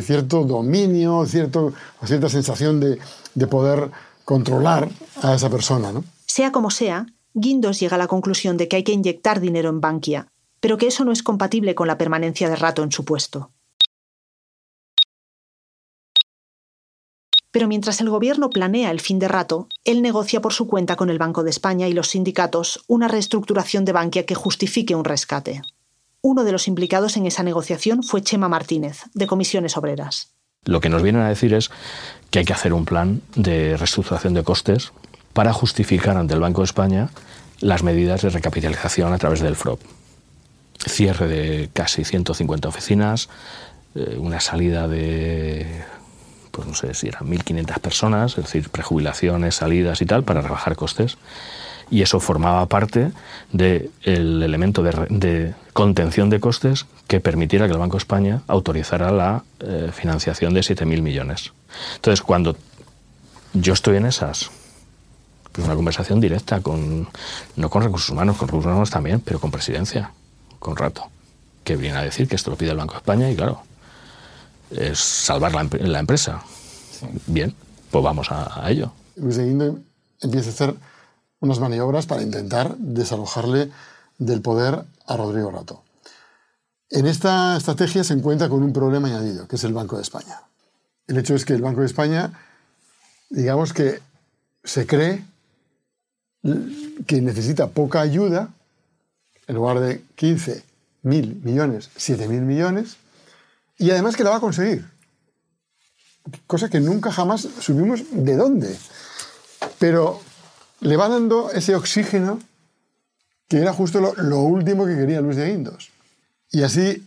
cierto 0.00 0.44
dominio, 0.44 1.24
cierto, 1.26 1.72
cierta 2.04 2.28
sensación 2.28 2.80
de, 2.80 2.98
de, 3.34 3.46
poder 3.46 3.90
controlar 4.24 4.88
a 5.22 5.34
esa 5.34 5.50
persona. 5.50 5.92
¿no? 5.92 6.04
Sea 6.26 6.52
como 6.52 6.70
sea, 6.70 7.06
Guindos 7.34 7.80
llega 7.80 7.96
a 7.96 7.98
la 7.98 8.06
conclusión 8.06 8.56
de 8.56 8.68
que 8.68 8.76
hay 8.76 8.84
que 8.84 8.92
inyectar 8.92 9.40
dinero 9.40 9.68
en 9.70 9.80
Bankia, 9.80 10.28
pero 10.60 10.78
que 10.78 10.86
eso 10.86 11.04
no 11.04 11.12
es 11.12 11.22
compatible 11.22 11.74
con 11.74 11.88
la 11.88 11.98
permanencia 11.98 12.48
de 12.48 12.56
rato 12.56 12.82
en 12.82 12.92
su 12.92 13.04
puesto. 13.04 13.50
Pero 17.52 17.68
mientras 17.68 18.00
el 18.00 18.08
gobierno 18.08 18.48
planea 18.50 18.90
el 18.90 19.00
fin 19.00 19.18
de 19.18 19.28
rato, 19.28 19.68
él 19.84 20.00
negocia 20.00 20.40
por 20.40 20.54
su 20.54 20.66
cuenta 20.66 20.96
con 20.96 21.10
el 21.10 21.18
Banco 21.18 21.44
de 21.44 21.50
España 21.50 21.86
y 21.86 21.92
los 21.92 22.08
sindicatos 22.08 22.82
una 22.88 23.08
reestructuración 23.08 23.84
de 23.84 23.92
Bankia 23.92 24.24
que 24.24 24.34
justifique 24.34 24.94
un 24.94 25.04
rescate. 25.04 25.60
Uno 26.22 26.44
de 26.44 26.52
los 26.52 26.66
implicados 26.66 27.16
en 27.18 27.26
esa 27.26 27.42
negociación 27.42 28.02
fue 28.02 28.22
Chema 28.22 28.48
Martínez, 28.48 29.02
de 29.12 29.26
Comisiones 29.26 29.76
Obreras. 29.76 30.32
Lo 30.64 30.80
que 30.80 30.88
nos 30.88 31.02
vienen 31.02 31.22
a 31.22 31.28
decir 31.28 31.52
es 31.52 31.70
que 32.30 32.38
hay 32.38 32.44
que 32.46 32.54
hacer 32.54 32.72
un 32.72 32.86
plan 32.86 33.20
de 33.34 33.76
reestructuración 33.76 34.32
de 34.32 34.44
costes 34.44 34.92
para 35.34 35.52
justificar 35.52 36.16
ante 36.16 36.34
el 36.34 36.40
Banco 36.40 36.62
de 36.62 36.66
España 36.66 37.10
las 37.60 37.82
medidas 37.82 38.22
de 38.22 38.30
recapitalización 38.30 39.12
a 39.12 39.18
través 39.18 39.40
del 39.40 39.56
FROP. 39.56 39.80
Cierre 40.78 41.28
de 41.28 41.70
casi 41.72 42.04
150 42.04 42.68
oficinas, 42.68 43.28
eh, 43.94 44.16
una 44.18 44.40
salida 44.40 44.88
de 44.88 45.84
pues 46.52 46.68
no 46.68 46.74
sé 46.74 46.94
si 46.94 47.08
eran 47.08 47.26
1.500 47.26 47.80
personas, 47.80 48.38
es 48.38 48.44
decir, 48.44 48.68
prejubilaciones, 48.68 49.56
salidas 49.56 50.00
y 50.02 50.06
tal, 50.06 50.22
para 50.22 50.42
rebajar 50.42 50.76
costes. 50.76 51.16
Y 51.90 52.02
eso 52.02 52.20
formaba 52.20 52.64
parte 52.66 53.10
del 53.52 53.90
elemento 54.04 54.82
de, 54.82 55.54
contención 55.72 56.30
de 56.30 56.40
costes 56.40 56.86
que 57.06 57.20
permitiera 57.20 57.66
que 57.66 57.72
el 57.72 57.78
Banco 57.78 57.96
de 57.96 58.02
España 58.02 58.42
autorizara 58.46 59.10
la 59.10 59.44
eh, 59.60 59.90
financiación 59.92 60.54
de 60.54 60.60
7.000 60.60 61.02
millones. 61.02 61.52
Entonces, 61.96 62.22
cuando 62.22 62.56
yo 63.52 63.72
estoy 63.72 63.96
en 63.96 64.06
esas, 64.06 64.50
pues 65.52 65.66
una 65.66 65.76
conversación 65.76 66.20
directa 66.20 66.60
con, 66.60 67.08
no 67.56 67.70
con 67.70 67.82
recursos 67.82 68.08
humanos, 68.10 68.36
con 68.36 68.48
recursos 68.48 68.70
humanos 68.70 68.90
también, 68.90 69.20
pero 69.20 69.38
con 69.38 69.50
presidencia, 69.50 70.12
con 70.58 70.76
rato, 70.76 71.10
que 71.64 71.76
viene 71.76 71.98
a 71.98 72.02
decir 72.02 72.28
que 72.28 72.36
esto 72.36 72.50
lo 72.50 72.56
pide 72.56 72.70
el 72.70 72.78
Banco 72.78 72.94
de 72.94 72.98
España 72.98 73.30
y 73.30 73.36
claro, 73.36 73.62
es 74.76 74.98
salvar 74.98 75.52
la, 75.52 75.98
empresa. 75.98 76.42
Bien, 77.26 77.54
pues 77.90 78.04
vamos 78.04 78.28
a, 78.30 78.70
ello. 78.70 78.92
Luis 79.16 79.38
Guindos 79.38 79.76
empieza 80.20 80.50
a 80.50 80.52
hacer 80.52 80.74
unas 81.40 81.58
maniobras 81.58 82.06
para 82.06 82.22
intentar 82.22 82.76
desalojarle 82.76 83.70
del 84.18 84.40
poder 84.40 84.84
a 85.06 85.16
Rodrigo 85.16 85.50
Rato. 85.50 85.82
En 86.90 87.06
esta 87.06 87.56
estrategia 87.56 88.04
se 88.04 88.14
encuentra 88.14 88.48
con 88.48 88.62
un 88.62 88.72
problema 88.72 89.08
añadido, 89.08 89.48
que 89.48 89.56
es 89.56 89.64
el 89.64 89.72
Banco 89.72 89.96
de 89.96 90.02
España. 90.02 90.42
El 91.06 91.18
hecho 91.18 91.34
es 91.34 91.44
que 91.44 91.54
el 91.54 91.62
Banco 91.62 91.80
de 91.80 91.86
España, 91.86 92.32
digamos 93.30 93.72
que 93.72 94.00
se 94.62 94.86
cree 94.86 95.24
que 97.06 97.20
necesita 97.20 97.68
poca 97.68 98.00
ayuda, 98.00 98.50
en 99.46 99.54
lugar 99.54 99.80
de 99.80 100.02
15 100.16 100.62
mil 101.02 101.40
millones, 101.44 101.90
7 101.96 102.28
mil 102.28 102.42
millones, 102.42 102.96
y 103.82 103.90
además 103.90 104.14
que 104.14 104.22
la 104.22 104.30
va 104.30 104.36
a 104.36 104.40
conseguir. 104.40 104.88
Cosa 106.46 106.70
que 106.70 106.78
nunca 106.78 107.10
jamás 107.10 107.48
subimos 107.58 108.04
de 108.12 108.36
dónde. 108.36 108.78
Pero 109.80 110.20
le 110.80 110.96
va 110.96 111.08
dando 111.08 111.50
ese 111.50 111.74
oxígeno 111.74 112.38
que 113.48 113.58
era 113.58 113.72
justo 113.72 114.14
lo, 114.16 114.38
último 114.38 114.86
que 114.86 114.94
quería 114.94 115.20
Luis 115.20 115.36
de 115.36 115.50
Guindos. 115.50 115.90
Y 116.52 116.62
así 116.62 117.04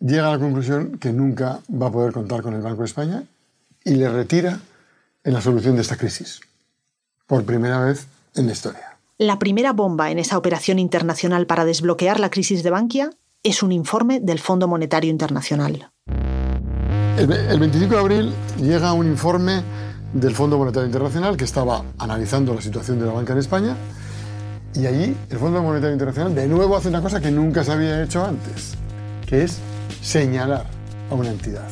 llega 0.00 0.28
a 0.28 0.32
la 0.32 0.38
conclusión 0.38 0.96
que 0.98 1.12
nunca 1.12 1.60
va 1.70 1.88
a 1.88 1.92
poder 1.92 2.14
contar 2.14 2.40
con 2.40 2.54
el 2.54 2.62
Banco 2.62 2.80
de 2.80 2.86
España 2.86 3.22
y 3.84 3.96
le 3.96 4.08
retira 4.08 4.58
en 5.22 5.34
la 5.34 5.42
solución 5.42 5.76
de 5.76 5.82
esta 5.82 5.98
crisis. 5.98 6.40
Por 7.26 7.44
primera 7.44 7.78
vez 7.80 8.06
en 8.34 8.46
la 8.46 8.52
historia. 8.52 8.96
La 9.18 9.38
primera 9.38 9.74
bomba 9.74 10.10
en 10.10 10.18
esa 10.18 10.38
operación 10.38 10.78
internacional 10.78 11.46
para 11.46 11.66
desbloquear 11.66 12.20
la 12.20 12.30
crisis 12.30 12.62
de 12.62 12.70
Bankia 12.70 13.10
es 13.46 13.62
un 13.62 13.70
informe 13.70 14.18
del 14.18 14.40
Fondo 14.40 14.66
Monetario 14.66 15.08
Internacional. 15.08 15.88
El, 17.16 17.28
25 17.28 17.94
de 17.94 18.00
abril 18.00 18.32
llega 18.60 18.92
un 18.92 19.06
informe 19.06 19.62
del 20.12 20.34
Fondo 20.34 20.58
Monetario 20.58 20.86
Internacional 20.86 21.36
que 21.36 21.44
estaba 21.44 21.84
analizando 21.96 22.52
la 22.52 22.60
situación 22.60 22.98
de 22.98 23.06
la 23.06 23.12
banca 23.12 23.34
en 23.34 23.38
España 23.38 23.76
y 24.74 24.86
allí 24.86 25.16
el 25.30 25.38
Fondo 25.38 25.62
Monetario 25.62 25.92
Internacional 25.92 26.34
de 26.34 26.48
nuevo 26.48 26.76
hace 26.76 26.88
una 26.88 27.00
cosa 27.00 27.20
que 27.20 27.30
nunca 27.30 27.62
se 27.62 27.70
había 27.70 28.02
hecho 28.02 28.24
antes, 28.24 28.74
que 29.24 29.44
es 29.44 29.58
señalar 30.02 30.66
a 31.08 31.14
una 31.14 31.30
entidad. 31.30 31.68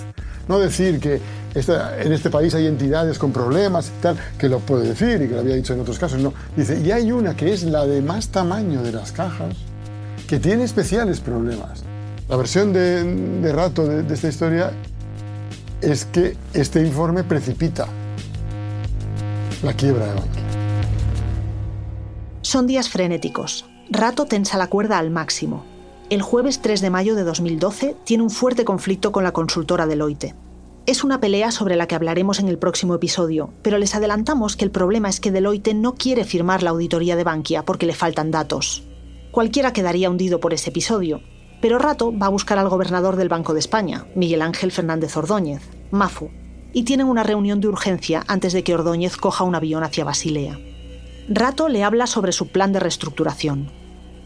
No 0.47 0.61
decir 0.61 1.01
que 1.01 1.21
en 1.55 2.13
este 2.13 2.31
país 2.31 2.55
hay 2.55 2.69
entidades 2.69 3.19
con 3.19 3.33
problemas 3.33 3.89
y 3.89 4.01
tal, 4.01 4.17
que 4.39 4.49
lo 4.49 4.61
puede 4.61 4.87
decir 4.91 5.23
y 5.23 5.27
que 5.27 5.35
lo 5.35 5.41
había 5.41 5.57
dicho 5.57 5.75
en 5.75 5.81
otros 5.81 5.99
casos, 5.99 6.21
no. 6.21 6.33
Dice, 6.57 6.81
y 6.81 6.93
hay 6.93 7.11
una 7.11 7.35
que 7.35 7.53
es 7.53 7.65
la 7.65 7.85
de 7.85 8.01
más 8.01 8.29
tamaño 8.29 8.81
de 8.81 8.93
las 8.93 9.11
cajas, 9.11 9.57
que 10.29 10.39
tiene 10.39 10.65
especiales 10.65 11.21
problemas. 11.21 11.85
La 12.29 12.37
versión 12.37 12.73
de, 12.73 13.53
rato 13.53 13.87
de, 13.87 14.03
de 14.03 14.15
esta 14.15 14.29
historia 14.29 14.73
es 15.81 16.07
que 16.07 16.37
este 16.55 16.81
informe 16.81 17.25
precipita 17.25 17.87
la 19.63 19.75
quiebra 19.75 20.07
de 20.07 20.15
Bankia. 20.15 20.43
Son 22.43 22.67
días 22.67 22.89
frenéticos. 22.89 23.67
Rato 23.91 24.25
tensa 24.25 24.57
la 24.57 24.69
cuerda 24.69 24.99
al 24.99 25.11
máximo. 25.11 25.65
El 26.11 26.23
jueves 26.23 26.61
3 26.61 26.81
de 26.81 26.91
mayo 26.91 27.15
de 27.15 27.25
2012 27.25 27.97
tiene 28.05 28.23
un 28.23 28.31
fuerte 28.31 28.65
conflicto 28.65 29.13
con 29.13 29.25
la 29.25 29.33
consultora 29.33 29.87
Deloitte. 29.87 30.35
Es 30.87 31.03
una 31.03 31.19
pelea 31.19 31.51
sobre 31.51 31.77
la 31.77 31.87
que 31.87 31.95
hablaremos 31.95 32.41
en 32.41 32.49
el 32.49 32.59
próximo 32.59 32.95
episodio, 32.95 33.51
pero 33.63 33.79
les 33.79 33.95
adelantamos 33.95 34.57
que 34.57 34.67
el 34.67 34.71
problema 34.71 35.09
es 35.09 35.19
que 35.19 35.33
Deloitte 35.33 35.75
no 35.75 35.95
quiere 35.95 36.25
firmar 36.25 36.63
la 36.63 36.71
auditoría 36.71 37.17
de 37.17 37.25
Bankia 37.25 37.65
porque 37.65 37.87
le 37.87 37.95
faltan 37.95 38.31
datos. 38.31 38.85
Cualquiera 39.35 39.73
quedaría 39.73 40.11
hundido 40.11 40.39
por 40.39 40.55
ese 40.55 40.71
episodio, 40.71 41.21
pero 41.61 41.81
Rato 41.81 42.17
va 42.17 42.27
a 42.27 42.29
buscar 42.29 42.57
al 42.57 42.69
gobernador 42.69 43.17
del 43.17 43.29
Banco 43.29 43.53
de 43.53 43.59
España, 43.59 44.07
Miguel 44.15 44.43
Ángel 44.43 44.71
Fernández 44.71 45.17
Ordóñez, 45.17 45.61
Mafu, 45.91 46.31
y 46.73 46.85
tienen 46.85 47.09
una 47.09 47.25
reunión 47.25 47.61
de 47.61 47.67
urgencia 47.67 48.23
antes 48.29 48.53
de 48.53 48.63
que 48.63 48.75
Ordóñez 48.75 49.17
coja 49.17 49.43
un 49.43 49.57
avión 49.57 49.83
hacia 49.83 50.05
Basilea. 50.05 50.61
Rato 51.29 51.69
le 51.69 51.83
habla 51.83 52.07
sobre 52.07 52.31
su 52.31 52.53
plan 52.53 52.73
de 52.73 52.79
reestructuración. 52.79 53.73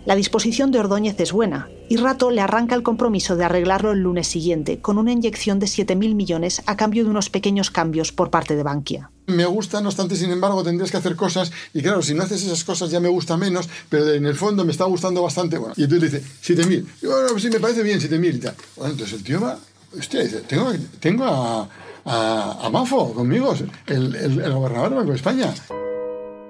La 0.04 0.14
disposición 0.14 0.72
de 0.72 0.80
Ordóñez 0.80 1.18
es 1.20 1.32
buena, 1.32 1.70
y 1.88 1.96
Rato 1.96 2.30
le 2.30 2.42
arranca 2.42 2.74
el 2.74 2.82
compromiso 2.82 3.34
de 3.34 3.46
arreglarlo 3.46 3.92
el 3.92 4.00
lunes 4.00 4.28
siguiente, 4.28 4.82
con 4.82 4.98
una 4.98 5.12
inyección 5.12 5.58
de 5.58 5.68
7.000 5.68 6.14
millones 6.14 6.62
a 6.66 6.76
cambio 6.76 7.04
de 7.04 7.08
unos 7.08 7.30
pequeños 7.30 7.70
cambios 7.70 8.12
por 8.12 8.28
parte 8.28 8.56
de 8.56 8.62
Bankia. 8.62 9.10
Me 9.28 9.44
gusta, 9.44 9.82
no 9.82 9.88
obstante, 9.88 10.16
sin 10.16 10.30
embargo, 10.30 10.64
tendrías 10.64 10.90
que 10.90 10.96
hacer 10.96 11.14
cosas, 11.14 11.52
y 11.74 11.82
claro, 11.82 12.00
si 12.00 12.14
no 12.14 12.22
haces 12.22 12.44
esas 12.44 12.64
cosas 12.64 12.90
ya 12.90 12.98
me 12.98 13.08
gusta 13.08 13.36
menos, 13.36 13.68
pero 13.90 14.10
en 14.10 14.24
el 14.24 14.34
fondo 14.34 14.64
me 14.64 14.72
está 14.72 14.84
gustando 14.84 15.22
bastante. 15.22 15.58
Bueno, 15.58 15.74
y 15.76 15.84
entonces 15.84 16.12
dice, 16.12 16.62
7.000. 16.62 16.86
Bueno, 17.02 17.28
pues 17.32 17.42
sí, 17.42 17.50
me 17.50 17.60
parece 17.60 17.82
bien, 17.82 18.00
7.000 18.00 18.34
y 18.34 18.38
tal. 18.38 18.54
Bueno, 18.76 18.92
entonces 18.92 19.18
el 19.18 19.24
tío 19.24 19.38
va, 19.38 19.58
hostia, 19.98 20.22
dice, 20.22 20.40
tengo, 20.40 20.72
tengo 20.98 21.24
a, 21.24 21.68
a, 22.06 22.70
Mafo 22.70 23.12
conmigo, 23.12 23.54
el, 23.86 24.52
gobernador 24.52 24.88
del 24.88 24.98
Banco 24.98 25.10
de 25.10 25.16
España. 25.16 25.54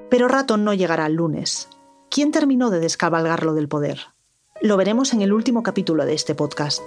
Pero 0.09 0.29
Rato 0.29 0.57
no 0.57 0.73
llegará 0.73 1.07
el 1.07 1.15
lunes. 1.15 1.69
¿Quién 2.11 2.31
terminó 2.31 2.71
de 2.71 2.79
descabalgarlo 2.79 3.55
del 3.55 3.69
poder? 3.69 3.99
Lo 4.63 4.77
veremos 4.77 5.13
en 5.13 5.23
el 5.23 5.33
último 5.33 5.65
capítulo 5.65 6.07
de 6.07 6.15
este 6.15 6.37
podcast. 6.37 6.83